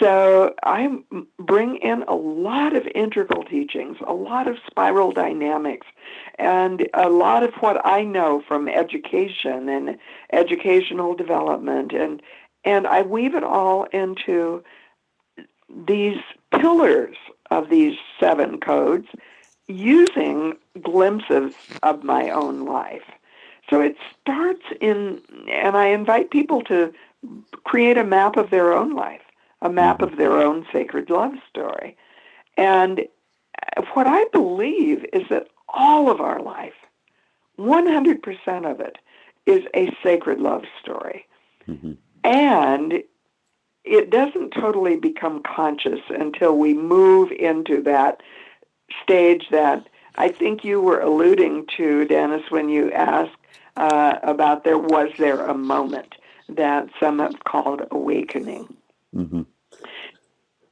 So 0.00 0.52
I 0.64 0.98
bring 1.38 1.76
in 1.76 2.02
a 2.02 2.14
lot 2.14 2.74
of 2.76 2.86
integral 2.94 3.44
teachings, 3.44 3.96
a 4.06 4.12
lot 4.12 4.46
of 4.48 4.56
spiral 4.66 5.12
dynamics, 5.12 5.86
and 6.38 6.86
a 6.92 7.08
lot 7.08 7.42
of 7.44 7.54
what 7.60 7.80
I 7.86 8.02
know 8.02 8.42
from 8.46 8.68
education 8.68 9.68
and 9.68 9.96
educational 10.32 11.14
development, 11.14 11.92
and 11.92 12.20
and 12.64 12.86
I 12.88 13.02
weave 13.02 13.36
it 13.36 13.44
all 13.44 13.84
into 13.92 14.64
these 15.86 16.18
pillars 16.50 17.16
of 17.50 17.70
these 17.70 17.96
seven 18.18 18.58
codes 18.58 19.06
using 19.68 20.54
glimpses 20.82 21.54
of 21.82 22.04
my 22.04 22.30
own 22.30 22.64
life. 22.64 23.02
So 23.68 23.80
it 23.80 23.96
starts 24.20 24.62
in, 24.80 25.20
and 25.50 25.76
I 25.76 25.86
invite 25.86 26.30
people 26.30 26.62
to 26.62 26.92
create 27.64 27.98
a 27.98 28.04
map 28.04 28.36
of 28.36 28.50
their 28.50 28.72
own 28.72 28.94
life, 28.94 29.22
a 29.60 29.68
map 29.68 30.02
of 30.02 30.16
their 30.16 30.38
own 30.38 30.66
sacred 30.72 31.10
love 31.10 31.32
story. 31.48 31.96
And 32.56 33.02
what 33.94 34.06
I 34.06 34.24
believe 34.32 35.04
is 35.12 35.22
that 35.30 35.48
all 35.68 36.10
of 36.10 36.20
our 36.20 36.40
life, 36.40 36.74
100% 37.58 38.70
of 38.70 38.80
it, 38.80 38.98
is 39.46 39.64
a 39.74 39.94
sacred 40.02 40.40
love 40.40 40.64
story. 40.80 41.26
Mm-hmm. 41.66 41.92
And 42.22 43.02
it 43.84 44.10
doesn't 44.10 44.50
totally 44.50 44.96
become 44.96 45.42
conscious 45.42 46.00
until 46.08 46.56
we 46.56 46.74
move 46.74 47.30
into 47.32 47.82
that 47.82 48.20
stage 49.02 49.48
that 49.50 49.88
I 50.16 50.28
think 50.28 50.64
you 50.64 50.80
were 50.80 51.00
alluding 51.00 51.66
to, 51.76 52.04
Dennis, 52.06 52.50
when 52.50 52.68
you 52.68 52.90
asked 52.92 53.36
uh, 53.76 54.18
about 54.22 54.64
there 54.64 54.78
was 54.78 55.10
there 55.18 55.46
a 55.46 55.54
moment 55.54 56.14
that 56.48 56.88
some 57.00 57.18
have 57.18 57.44
called 57.44 57.82
awakening. 57.90 58.74
Mm-hmm. 59.14 59.42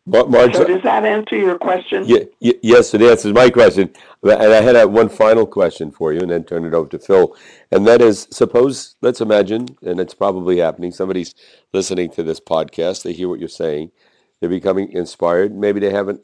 Marge, 0.07 0.55
so 0.55 0.65
does 0.65 0.83
that 0.83 1.07
answer 1.07 1.35
your 1.35 1.59
question? 1.59 2.05
Yeah, 2.07 2.25
yes, 2.39 2.93
it 2.93 3.01
answers 3.01 3.33
my 3.33 3.49
question. 3.49 3.91
And 4.23 4.53
I 4.53 4.61
had 4.61 4.77
a, 4.77 4.87
one 4.87 5.09
final 5.09 5.47
question 5.47 5.91
for 5.91 6.13
you, 6.13 6.21
and 6.21 6.31
then 6.31 6.45
turn 6.45 6.67
it 6.67 6.75
over 6.75 6.91
to 6.91 6.99
Phil. 6.99 7.35
And 7.71 7.87
that 7.87 8.03
is, 8.03 8.29
suppose, 8.31 8.97
let's 9.01 9.23
imagine, 9.23 9.67
and 9.81 9.99
it's 9.99 10.13
probably 10.13 10.59
happening. 10.59 10.93
Somebody's 10.93 11.35
listening 11.73 12.11
to 12.11 12.23
this 12.23 12.39
podcast. 12.39 13.03
They 13.03 13.15
hear 13.15 13.31
what 13.31 13.41
you're 13.41 13.49
saying. 13.49 13.93
They're 14.41 14.51
becoming 14.51 14.93
inspired. 14.93 15.57
Maybe 15.57 15.81
they 15.81 15.91
haven't 15.91 16.21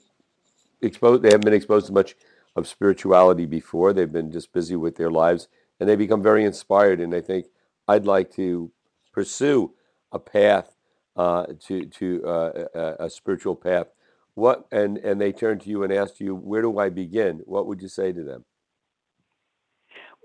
exposed. 0.82 1.22
They 1.22 1.28
haven't 1.28 1.44
been 1.44 1.54
exposed 1.54 1.86
to 1.86 1.92
much 1.92 2.16
of 2.56 2.66
spirituality 2.66 3.46
before. 3.46 3.92
They've 3.92 4.10
been 4.10 4.32
just 4.32 4.52
busy 4.52 4.76
with 4.76 4.96
their 4.96 5.10
lives, 5.10 5.48
and 5.78 5.88
they 5.88 5.96
become 5.96 6.22
very 6.22 6.44
inspired. 6.44 7.00
And 7.00 7.12
they 7.12 7.20
think, 7.20 7.46
I'd 7.88 8.06
like 8.06 8.32
to 8.34 8.70
pursue 9.12 9.74
a 10.12 10.18
path 10.18 10.76
uh, 11.16 11.46
to 11.66 11.86
to 11.86 12.26
uh, 12.26 12.64
a, 12.74 13.04
a, 13.04 13.10
spiritual 13.10 13.56
path. 13.56 13.88
What 14.34 14.66
and 14.70 14.98
and 14.98 15.20
they 15.20 15.32
turn 15.32 15.58
to 15.60 15.68
you 15.70 15.82
and 15.82 15.92
ask 15.92 16.20
you, 16.20 16.34
where 16.34 16.62
do 16.62 16.78
I 16.78 16.88
begin? 16.88 17.42
What 17.44 17.66
would 17.66 17.82
you 17.82 17.88
say 17.88 18.12
to 18.12 18.22
them? 18.22 18.44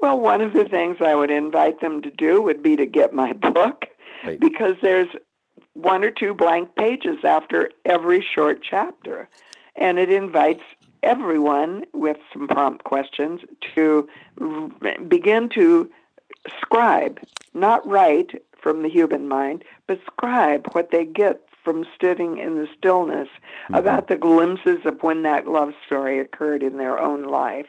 Well, 0.01 0.19
one 0.19 0.41
of 0.41 0.53
the 0.53 0.65
things 0.65 0.97
I 0.99 1.15
would 1.15 1.31
invite 1.31 1.79
them 1.79 2.01
to 2.01 2.11
do 2.11 2.41
would 2.41 2.61
be 2.61 2.75
to 2.75 2.85
get 2.85 3.13
my 3.13 3.33
book 3.53 3.85
right. 4.23 4.39
because 4.39 4.75
there's 4.81 5.09
one 5.73 6.03
or 6.03 6.11
two 6.11 6.33
blank 6.33 6.75
pages 6.75 7.17
after 7.23 7.71
every 7.85 8.21
short 8.21 8.61
chapter 8.61 9.29
and 9.75 9.99
it 9.99 10.11
invites 10.11 10.63
everyone 11.03 11.85
with 11.93 12.17
some 12.33 12.47
prompt 12.47 12.83
questions 12.83 13.41
to 13.75 14.09
begin 15.07 15.49
to 15.49 15.89
scribe, 16.59 17.19
not 17.53 17.85
write 17.87 18.43
from 18.59 18.81
the 18.81 18.89
human 18.89 19.27
mind, 19.27 19.63
but 19.87 19.99
scribe 20.05 20.67
what 20.71 20.91
they 20.91 21.05
get 21.05 21.41
from 21.63 21.85
sitting 21.99 22.37
in 22.37 22.55
the 22.55 22.67
stillness 22.77 23.27
mm-hmm. 23.27 23.75
about 23.75 24.07
the 24.07 24.15
glimpses 24.15 24.79
of 24.85 25.01
when 25.03 25.23
that 25.23 25.47
love 25.47 25.73
story 25.85 26.19
occurred 26.19 26.63
in 26.63 26.77
their 26.77 26.99
own 26.99 27.23
life. 27.23 27.67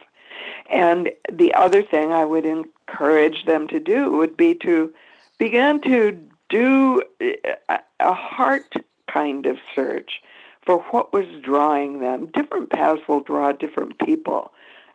And 0.70 1.10
the 1.30 1.52
other 1.54 1.82
thing 1.82 2.12
I 2.12 2.24
would 2.24 2.44
encourage 2.44 3.44
them 3.46 3.68
to 3.68 3.80
do 3.80 4.12
would 4.12 4.36
be 4.36 4.54
to 4.56 4.92
begin 5.38 5.80
to 5.82 6.18
do 6.48 7.02
a 8.00 8.12
heart 8.12 8.74
kind 9.08 9.46
of 9.46 9.56
search 9.74 10.22
for 10.66 10.80
what 10.90 11.12
was 11.12 11.26
drawing 11.42 12.00
them. 12.00 12.26
Different 12.26 12.70
paths 12.70 13.00
will 13.08 13.20
draw 13.20 13.52
different 13.52 13.98
people. 14.00 14.52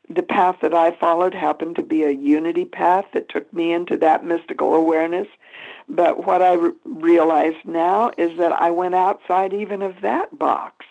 The 0.10 0.22
path 0.22 0.58
that 0.62 0.74
I 0.74 0.92
followed 0.92 1.34
happened 1.34 1.78
to 1.78 1.84
be 1.84 2.04
a 2.04 2.12
unity 2.12 2.66
path 2.66 3.06
that 3.14 3.30
took 3.30 3.52
me 3.54 3.72
into 3.72 3.96
that 3.98 4.26
mystical 4.26 4.76
awareness. 4.76 5.28
But 5.88 6.26
what 6.26 6.42
I 6.42 6.54
re- 6.54 6.74
realize 6.84 7.56
now 7.64 8.12
is 8.18 8.38
that 8.38 8.52
I 8.52 8.72
went 8.72 8.96
outside 8.96 9.54
even 9.54 9.82
of 9.82 10.02
that 10.02 10.38
box. 10.38 10.86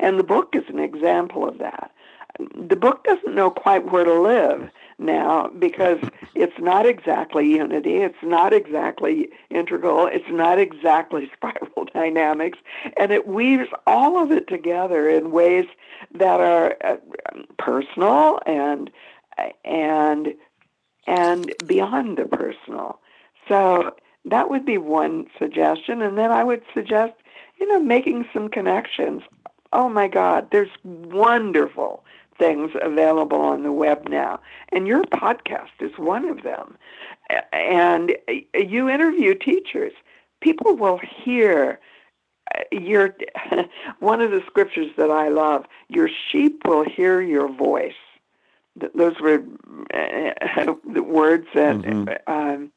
And 0.00 0.18
the 0.18 0.24
book 0.24 0.56
is 0.56 0.64
an 0.68 0.80
example 0.80 1.48
of 1.48 1.58
that. 1.58 1.92
The 2.38 2.74
book 2.74 3.04
doesn't 3.04 3.34
know 3.34 3.50
quite 3.50 3.92
where 3.92 4.04
to 4.04 4.20
live 4.20 4.68
now 4.98 5.48
because 5.58 5.98
it's 6.34 6.58
not 6.58 6.86
exactly 6.86 7.46
unity, 7.46 7.96
it's 7.96 8.22
not 8.22 8.52
exactly 8.52 9.28
integral, 9.50 10.06
it's 10.06 10.30
not 10.30 10.58
exactly 10.58 11.30
spiral 11.36 11.86
dynamics, 11.92 12.58
and 12.96 13.12
it 13.12 13.26
weaves 13.26 13.68
all 13.86 14.22
of 14.22 14.30
it 14.30 14.48
together 14.48 15.08
in 15.08 15.30
ways 15.30 15.66
that 16.14 16.40
are 16.40 16.76
uh, 16.84 16.96
personal 17.58 18.40
and 18.46 18.90
and 19.64 20.34
and 21.06 21.52
beyond 21.66 22.16
the 22.16 22.24
personal. 22.24 23.00
So 23.48 23.94
that 24.24 24.48
would 24.48 24.64
be 24.64 24.78
one 24.78 25.26
suggestion, 25.38 26.00
and 26.00 26.16
then 26.16 26.30
I 26.30 26.44
would 26.44 26.62
suggest, 26.72 27.12
you 27.58 27.68
know, 27.68 27.80
making 27.80 28.26
some 28.32 28.48
connections. 28.48 29.22
Oh 29.72 29.88
my 29.88 30.08
God, 30.08 30.48
there's 30.50 30.70
wonderful 30.84 32.04
things 32.38 32.72
available 32.80 33.40
on 33.40 33.62
the 33.62 33.72
web 33.72 34.08
now. 34.08 34.40
And 34.72 34.86
your 34.86 35.04
podcast 35.04 35.80
is 35.80 35.92
one 35.96 36.24
of 36.24 36.42
them. 36.42 36.76
And 37.52 38.16
you 38.54 38.88
interview 38.88 39.34
teachers. 39.34 39.92
People 40.40 40.76
will 40.76 40.98
hear 40.98 41.80
uh, 42.54 42.60
your 42.72 43.16
one 44.00 44.20
of 44.20 44.30
the 44.30 44.42
scriptures 44.46 44.90
that 44.96 45.10
I 45.10 45.28
love, 45.28 45.64
your 45.88 46.10
sheep 46.30 46.62
will 46.66 46.84
hear 46.84 47.20
your 47.20 47.48
voice. 47.48 47.94
Those 48.94 49.18
were 49.20 49.42
uh, 49.94 50.74
the 50.92 51.02
words 51.02 51.46
that 51.54 51.76
mm-hmm. 51.76 52.32
um, 52.32 52.72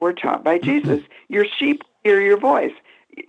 were 0.00 0.12
taught 0.12 0.42
by 0.42 0.58
Jesus. 0.62 1.02
Your 1.28 1.46
sheep 1.58 1.82
hear 2.02 2.20
your 2.20 2.38
voice. 2.38 2.72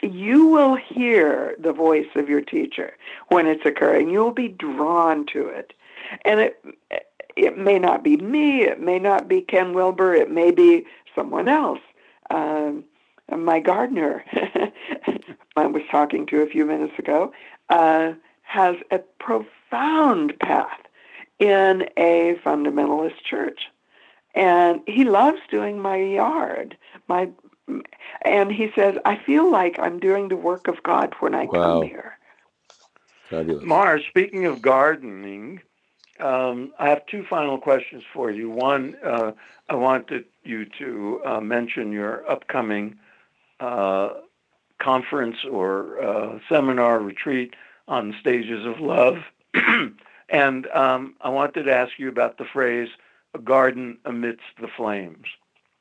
You 0.02 0.48
will 0.48 0.76
hear 0.76 1.56
the 1.60 1.74
voice 1.74 2.08
of 2.16 2.30
your 2.30 2.42
teacher 2.42 2.96
when 3.28 3.48
it's 3.48 3.66
occurring. 3.66 4.10
You'll 4.10 4.32
be 4.32 4.48
drawn 4.48 5.26
to 5.28 5.48
it. 5.48 5.74
And 6.24 6.40
it 6.40 6.64
it 7.36 7.58
may 7.58 7.80
not 7.80 8.04
be 8.04 8.18
me, 8.18 8.62
it 8.62 8.80
may 8.80 9.00
not 9.00 9.28
be 9.28 9.42
Ken 9.42 9.74
Wilber, 9.74 10.14
it 10.14 10.30
may 10.30 10.52
be 10.52 10.86
someone 11.16 11.48
else. 11.48 11.80
Um, 12.30 12.84
my 13.36 13.60
gardener, 13.60 14.24
I 15.56 15.66
was 15.66 15.82
talking 15.90 16.26
to 16.28 16.42
a 16.42 16.48
few 16.48 16.66
minutes 16.66 16.98
ago, 17.00 17.34
uh, 17.70 18.14
has 18.44 18.76
a 18.92 19.00
profound 19.20 20.38
path 20.40 20.80
in 21.40 21.90
a 21.98 22.40
fundamentalist 22.46 23.24
church. 23.24 23.62
And 24.36 24.82
he 24.88 25.04
loves 25.04 25.40
doing 25.50 25.80
my 25.80 25.98
yard. 25.98 26.78
My 27.08 27.30
and 27.68 28.52
he 28.52 28.70
says, 28.76 28.98
I 29.06 29.18
feel 29.18 29.52
like 29.52 29.80
I'm 29.80 30.00
doing 30.00 30.28
the 30.28 30.36
work 30.36 30.68
of 30.68 30.82
God 30.84 31.14
when 31.20 31.34
I 31.34 31.46
wow. 31.46 31.80
come 31.80 31.84
here. 31.84 32.18
Fabulous. 33.30 33.64
Marge, 33.64 34.08
speaking 34.10 34.46
of 34.46 34.62
gardening, 34.62 35.62
um, 36.20 36.74
I 36.78 36.90
have 36.90 37.06
two 37.08 37.26
final 37.30 37.58
questions 37.58 38.04
for 38.14 38.32
you. 38.32 38.50
One, 38.50 38.96
uh, 39.04 39.32
I 39.70 39.76
wanted 39.76 40.26
you 40.44 40.66
to 40.80 41.22
uh, 41.26 41.42
mention 41.42 41.92
your 41.92 42.30
upcoming 42.30 42.98
uh, 43.60 44.10
conference 44.80 45.38
or 45.50 46.02
uh, 46.04 46.40
seminar 46.50 47.00
retreat 47.00 47.56
on 47.88 48.16
stages 48.20 48.66
of 48.66 48.80
love. 48.80 49.18
and 50.30 50.68
um, 50.68 51.16
I 51.22 51.30
wanted 51.30 51.64
to 51.64 51.74
ask 51.74 51.94
you 51.98 52.10
about 52.10 52.38
the 52.38 52.46
phrase 52.46 52.90
"a 53.34 53.40
garden 53.40 53.98
amidst 54.06 54.44
the 54.62 54.68
flames." 54.68 55.26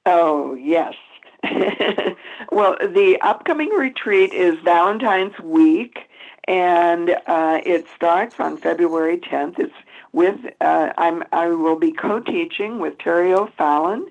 Oh 0.07 0.55
yes. 0.55 0.95
well, 2.52 2.76
the 2.81 3.18
upcoming 3.20 3.70
retreat 3.70 4.33
is 4.33 4.59
Valentine's 4.61 5.38
week, 5.40 5.98
and 6.46 7.11
uh, 7.26 7.61
it 7.64 7.87
starts 7.94 8.38
on 8.38 8.57
February 8.57 9.18
10th. 9.18 9.59
It's 9.59 9.74
with 10.12 10.38
uh, 10.61 10.92
I'm 10.98 11.24
I 11.33 11.48
will 11.48 11.78
be 11.78 11.92
co-teaching 11.92 12.78
with 12.78 12.98
Terry 12.98 13.33
O'Fallon, 13.33 14.07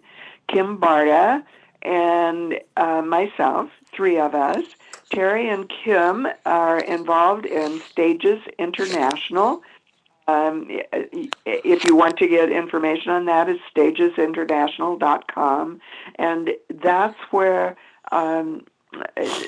Kim 0.48 0.78
Barta, 0.78 1.44
and 1.84 2.60
uh, 2.78 3.02
myself, 3.02 3.70
three 3.92 4.20
of 4.20 4.36
us. 4.36 4.64
Terry 5.12 5.50
and 5.50 5.70
Kim 5.70 6.28
are 6.46 6.80
involved 6.80 7.46
in 7.46 7.82
Stages 7.82 8.42
International. 8.58 9.62
Um, 10.28 10.68
if 11.46 11.84
you 11.84 11.96
want 11.96 12.18
to 12.18 12.28
get 12.28 12.52
information 12.52 13.12
on 13.12 13.26
that, 13.26 13.50
it's 13.50 13.62
stagesinternational.com, 13.76 15.82
and 16.16 16.52
that's 16.70 17.20
where 17.32 17.76
um, 18.12 18.66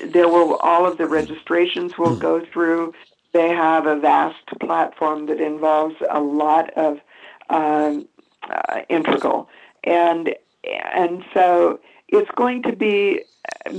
there 0.04 0.28
will 0.28 0.56
all 0.56 0.86
of 0.86 0.98
the 0.98 1.06
registrations 1.06 1.98
will 1.98 2.16
go 2.16 2.44
through. 2.52 2.94
They 3.32 3.48
have 3.48 3.86
a 3.86 3.98
vast 3.98 4.46
platform 4.60 5.26
that 5.26 5.40
involves 5.40 5.96
a 6.10 6.20
lot 6.20 6.70
of 6.74 6.98
um, 7.50 8.06
uh, 8.48 8.80
integral, 8.88 9.48
and 9.84 10.34
and 10.94 11.24
so 11.32 11.80
it's 12.14 12.30
going 12.36 12.62
to 12.62 12.76
be 12.76 13.22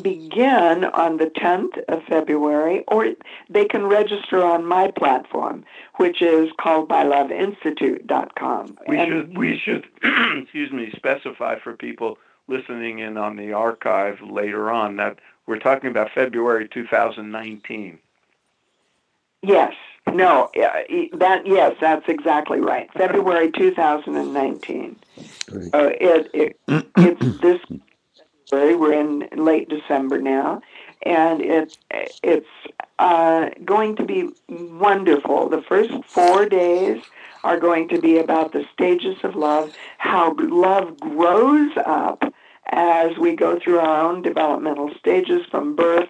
begin 0.02 0.86
on 0.86 1.18
the 1.18 1.26
10th 1.26 1.84
of 1.88 2.04
February, 2.04 2.84
or 2.88 3.08
they 3.50 3.66
can 3.66 3.86
register 3.86 4.44
on 4.44 4.66
my 4.66 4.92
platform, 4.92 5.64
which 5.96 6.22
is 6.22 6.50
called 6.60 6.90
byloveinstitute.com. 6.90 8.78
We 8.88 9.00
and, 9.00 9.10
should 9.10 9.38
we 9.38 9.58
should 9.58 9.86
excuse 10.44 10.72
me 10.72 10.92
specify 10.96 11.60
for 11.60 11.76
people 11.76 12.18
listening 12.48 13.00
in 13.00 13.18
on 13.18 13.38
the 13.38 13.54
archive 13.54 14.22
later 14.22 14.70
on 14.70 14.98
that 14.98 15.18
we're 15.48 15.60
talking 15.60 15.90
about 15.90 16.10
February 16.14 16.68
2019. 16.68 18.00
Yes. 19.42 19.74
No, 20.08 20.52
that 20.56 21.42
yes, 21.46 21.76
that's 21.82 22.08
exactly 22.08 22.60
right. 22.60 22.92
February 22.94 23.52
2019. 23.52 24.96
Uh, 25.18 25.24
it, 26.00 26.30
it 26.34 26.60
it's 26.70 27.42
this 27.42 27.60
we're 28.52 28.94
in 28.94 29.28
late 29.36 29.70
December 29.70 30.20
now, 30.20 30.62
and 31.04 31.42
it's 31.42 31.78
it's 31.92 32.48
uh, 33.00 33.50
going 33.64 33.96
to 33.98 34.04
be 34.04 34.30
wonderful. 34.48 35.50
The 35.50 35.62
first 35.62 35.92
four 36.06 36.46
days 36.48 37.04
are 37.44 37.60
going 37.60 37.88
to 37.90 38.00
be 38.00 38.18
about 38.18 38.54
the 38.54 38.66
stages 38.74 39.18
of 39.24 39.36
love, 39.36 39.76
how 39.98 40.36
love 40.40 41.00
grows 41.00 41.72
up 41.86 42.24
as 42.72 43.18
we 43.18 43.36
go 43.36 43.60
through 43.60 43.80
our 43.80 44.02
own 44.02 44.22
developmental 44.22 44.92
stages 44.98 45.46
from 45.52 45.76
birth 45.76 46.10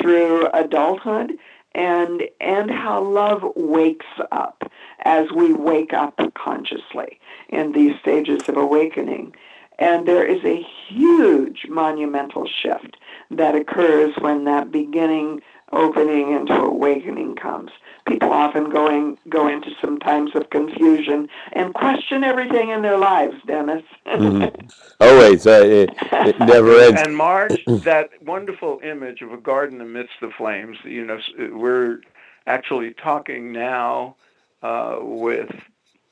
through 0.00 0.48
adulthood 0.52 1.38
and 1.74 2.22
and 2.40 2.70
how 2.70 3.02
love 3.02 3.42
wakes 3.56 4.06
up 4.30 4.70
as 5.04 5.30
we 5.32 5.52
wake 5.52 5.92
up 5.92 6.20
consciously 6.34 7.18
in 7.48 7.72
these 7.72 7.98
stages 8.00 8.48
of 8.48 8.56
awakening 8.56 9.34
and 9.78 10.06
there 10.06 10.24
is 10.24 10.44
a 10.44 10.64
huge 10.88 11.66
monumental 11.68 12.46
shift 12.46 12.96
that 13.30 13.54
occurs 13.54 14.14
when 14.20 14.44
that 14.44 14.70
beginning 14.70 15.40
opening 15.72 16.32
into 16.32 16.54
awakening 16.54 17.34
comes. 17.34 17.70
People 18.06 18.30
often 18.30 18.68
going 18.68 19.16
go 19.28 19.48
into 19.48 19.70
some 19.80 19.98
times 19.98 20.32
of 20.34 20.50
confusion 20.50 21.28
and 21.52 21.72
question 21.72 22.24
everything 22.24 22.70
in 22.70 22.82
their 22.82 22.98
lives, 22.98 23.36
Dennis. 23.46 23.82
mm-hmm. 24.06 24.66
Always, 25.00 25.46
uh, 25.46 25.62
it, 25.64 25.90
it, 26.12 26.38
never 26.40 26.78
ends. 26.78 27.00
And 27.00 27.16
Marge, 27.16 27.64
that 27.66 28.10
wonderful 28.22 28.80
image 28.82 29.22
of 29.22 29.32
a 29.32 29.36
garden 29.38 29.80
amidst 29.80 30.14
the 30.20 30.30
flames. 30.30 30.76
You 30.84 31.06
know, 31.06 31.18
we're 31.52 32.00
actually 32.46 32.92
talking 32.92 33.52
now 33.52 34.16
uh, 34.62 34.98
with 35.00 35.50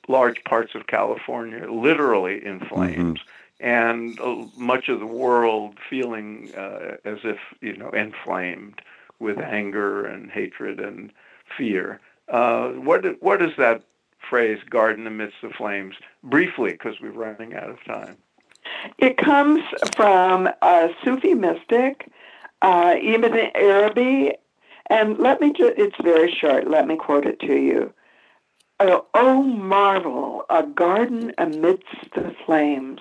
large 0.08 0.42
parts 0.44 0.74
of 0.74 0.86
California 0.86 1.70
literally 1.70 2.44
in 2.44 2.60
flames. 2.60 3.18
Mm-hmm 3.18 3.30
and 3.60 4.18
uh, 4.20 4.46
much 4.56 4.88
of 4.88 5.00
the 5.00 5.06
world 5.06 5.78
feeling 5.88 6.50
uh, 6.56 6.96
as 7.04 7.18
if 7.24 7.38
you 7.60 7.76
know 7.76 7.90
inflamed 7.90 8.80
with 9.18 9.38
anger 9.38 10.06
and 10.06 10.30
hatred 10.30 10.80
and 10.80 11.12
fear. 11.56 12.00
Uh, 12.28 12.70
what 12.70 13.04
what 13.22 13.42
is 13.42 13.50
that 13.58 13.82
phrase 14.28 14.58
"garden 14.68 15.06
amidst 15.06 15.36
the 15.42 15.50
flames"? 15.50 15.94
Briefly, 16.24 16.72
because 16.72 17.00
we're 17.00 17.10
running 17.10 17.54
out 17.54 17.70
of 17.70 17.84
time. 17.84 18.16
It 18.98 19.16
comes 19.16 19.62
from 19.96 20.48
a 20.62 20.88
Sufi 21.04 21.34
mystic, 21.34 22.10
uh, 22.62 22.94
Ibn 23.00 23.34
Arabi, 23.54 24.32
and 24.88 25.18
let 25.18 25.40
me. 25.40 25.52
Ju- 25.52 25.74
it's 25.76 25.96
very 26.02 26.32
short. 26.32 26.68
Let 26.68 26.86
me 26.86 26.96
quote 26.96 27.26
it 27.26 27.40
to 27.40 27.54
you. 27.54 27.92
Oh, 28.80 29.04
oh 29.12 29.42
marvel, 29.42 30.44
a 30.48 30.62
garden 30.62 31.34
amidst 31.36 32.14
the 32.14 32.34
flames 32.46 33.00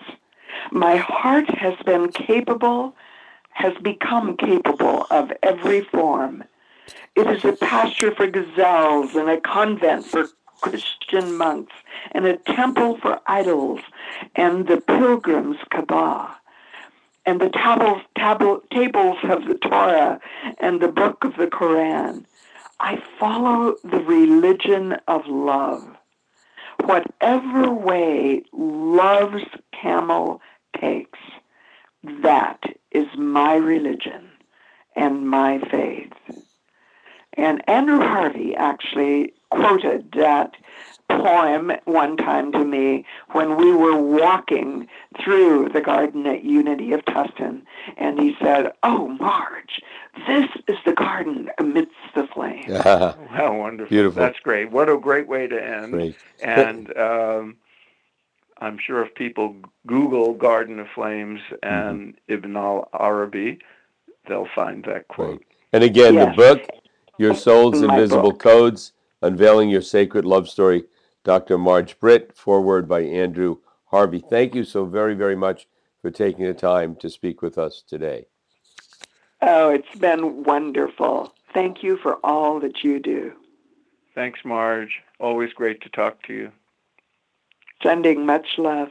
my 0.71 0.97
heart 0.97 1.49
has 1.49 1.75
been 1.85 2.11
capable, 2.11 2.95
has 3.51 3.73
become 3.81 4.37
capable 4.37 5.05
of 5.09 5.31
every 5.43 5.81
form. 5.81 6.43
It 7.15 7.27
is 7.27 7.45
a 7.45 7.53
pasture 7.53 8.13
for 8.15 8.27
gazelles 8.27 9.15
and 9.15 9.29
a 9.29 9.39
convent 9.41 10.05
for 10.05 10.27
Christian 10.61 11.37
monks 11.37 11.73
and 12.11 12.25
a 12.25 12.37
temple 12.37 12.97
for 12.97 13.19
idols 13.27 13.79
and 14.35 14.67
the 14.67 14.81
pilgrim's 14.81 15.57
Kaaba 15.71 16.35
and 17.25 17.39
the 17.39 17.49
tables, 17.49 18.01
table, 18.17 18.61
tables 18.71 19.17
of 19.23 19.45
the 19.45 19.55
Torah 19.55 20.19
and 20.59 20.81
the 20.81 20.87
book 20.87 21.23
of 21.23 21.35
the 21.37 21.47
Koran. 21.47 22.25
I 22.79 23.01
follow 23.19 23.75
the 23.83 23.99
religion 23.99 24.97
of 25.07 25.27
love. 25.27 25.85
Whatever 26.85 27.71
way 27.71 28.43
love's 28.53 29.43
camel 29.73 30.41
takes. 30.79 31.19
That 32.23 32.61
is 32.91 33.07
my 33.17 33.55
religion 33.55 34.29
and 34.95 35.29
my 35.29 35.59
faith. 35.71 36.13
And 37.33 37.67
Andrew 37.69 37.99
Harvey 37.99 38.55
actually 38.55 39.33
quoted 39.49 40.11
that 40.13 40.55
poem 41.09 41.71
one 41.85 42.17
time 42.17 42.51
to 42.51 42.63
me 42.63 43.05
when 43.31 43.57
we 43.57 43.71
were 43.71 43.97
walking 43.97 44.87
through 45.23 45.69
the 45.69 45.81
garden 45.81 46.25
at 46.27 46.43
Unity 46.43 46.91
of 46.93 47.01
Tustin. 47.05 47.61
And 47.97 48.19
he 48.19 48.35
said, 48.41 48.71
Oh, 48.83 49.07
Marge, 49.07 49.81
this 50.27 50.49
is 50.67 50.77
the 50.85 50.93
garden 50.93 51.49
amidst 51.57 51.95
the 52.15 52.27
flames. 52.27 52.65
Yeah. 52.69 53.15
Wow, 53.31 53.57
wonderful. 53.57 53.89
Beautiful. 53.89 54.21
That's 54.21 54.39
great. 54.39 54.71
What 54.71 54.89
a 54.89 54.97
great 54.97 55.27
way 55.27 55.47
to 55.47 55.63
end. 55.63 55.93
Great. 55.93 56.15
And 56.41 56.95
um, 56.97 57.57
I'm 58.59 58.77
sure 58.77 59.03
if 59.03 59.13
people 59.15 59.55
Google 59.87 60.33
Garden 60.33 60.79
of 60.79 60.87
Flames 60.93 61.39
and 61.63 62.13
mm-hmm. 62.13 62.33
Ibn 62.33 62.57
al 62.57 62.89
Arabi, 62.93 63.59
they'll 64.27 64.49
find 64.53 64.83
that 64.85 65.07
quote. 65.07 65.43
And 65.71 65.83
again, 65.83 66.15
yes. 66.15 66.35
the 66.35 66.35
book, 66.35 66.67
Your 67.17 67.35
Soul's 67.35 67.81
Invisible 67.81 68.31
book. 68.31 68.39
Codes, 68.39 68.93
Unveiling 69.21 69.69
Your 69.69 69.81
Sacred 69.81 70.25
Love 70.25 70.49
Story, 70.49 70.83
Dr. 71.23 71.57
Marge 71.57 71.99
Britt, 71.99 72.35
foreword 72.35 72.87
by 72.87 73.01
Andrew 73.01 73.57
Harvey. 73.85 74.19
Thank 74.19 74.55
you 74.55 74.63
so 74.63 74.85
very, 74.85 75.15
very 75.15 75.35
much 75.35 75.67
for 76.01 76.11
taking 76.11 76.45
the 76.45 76.53
time 76.53 76.95
to 76.97 77.09
speak 77.09 77.41
with 77.41 77.57
us 77.57 77.83
today. 77.87 78.25
Oh, 79.41 79.69
it's 79.69 79.95
been 79.99 80.43
wonderful. 80.43 81.33
Thank 81.53 81.83
you 81.83 81.97
for 81.97 82.15
all 82.23 82.59
that 82.59 82.83
you 82.83 82.99
do. 82.99 83.33
Thanks, 84.15 84.39
Marge. 84.43 85.01
Always 85.19 85.53
great 85.53 85.81
to 85.81 85.89
talk 85.89 86.21
to 86.23 86.33
you. 86.33 86.51
Sending 87.81 88.25
much 88.25 88.57
love. 88.57 88.89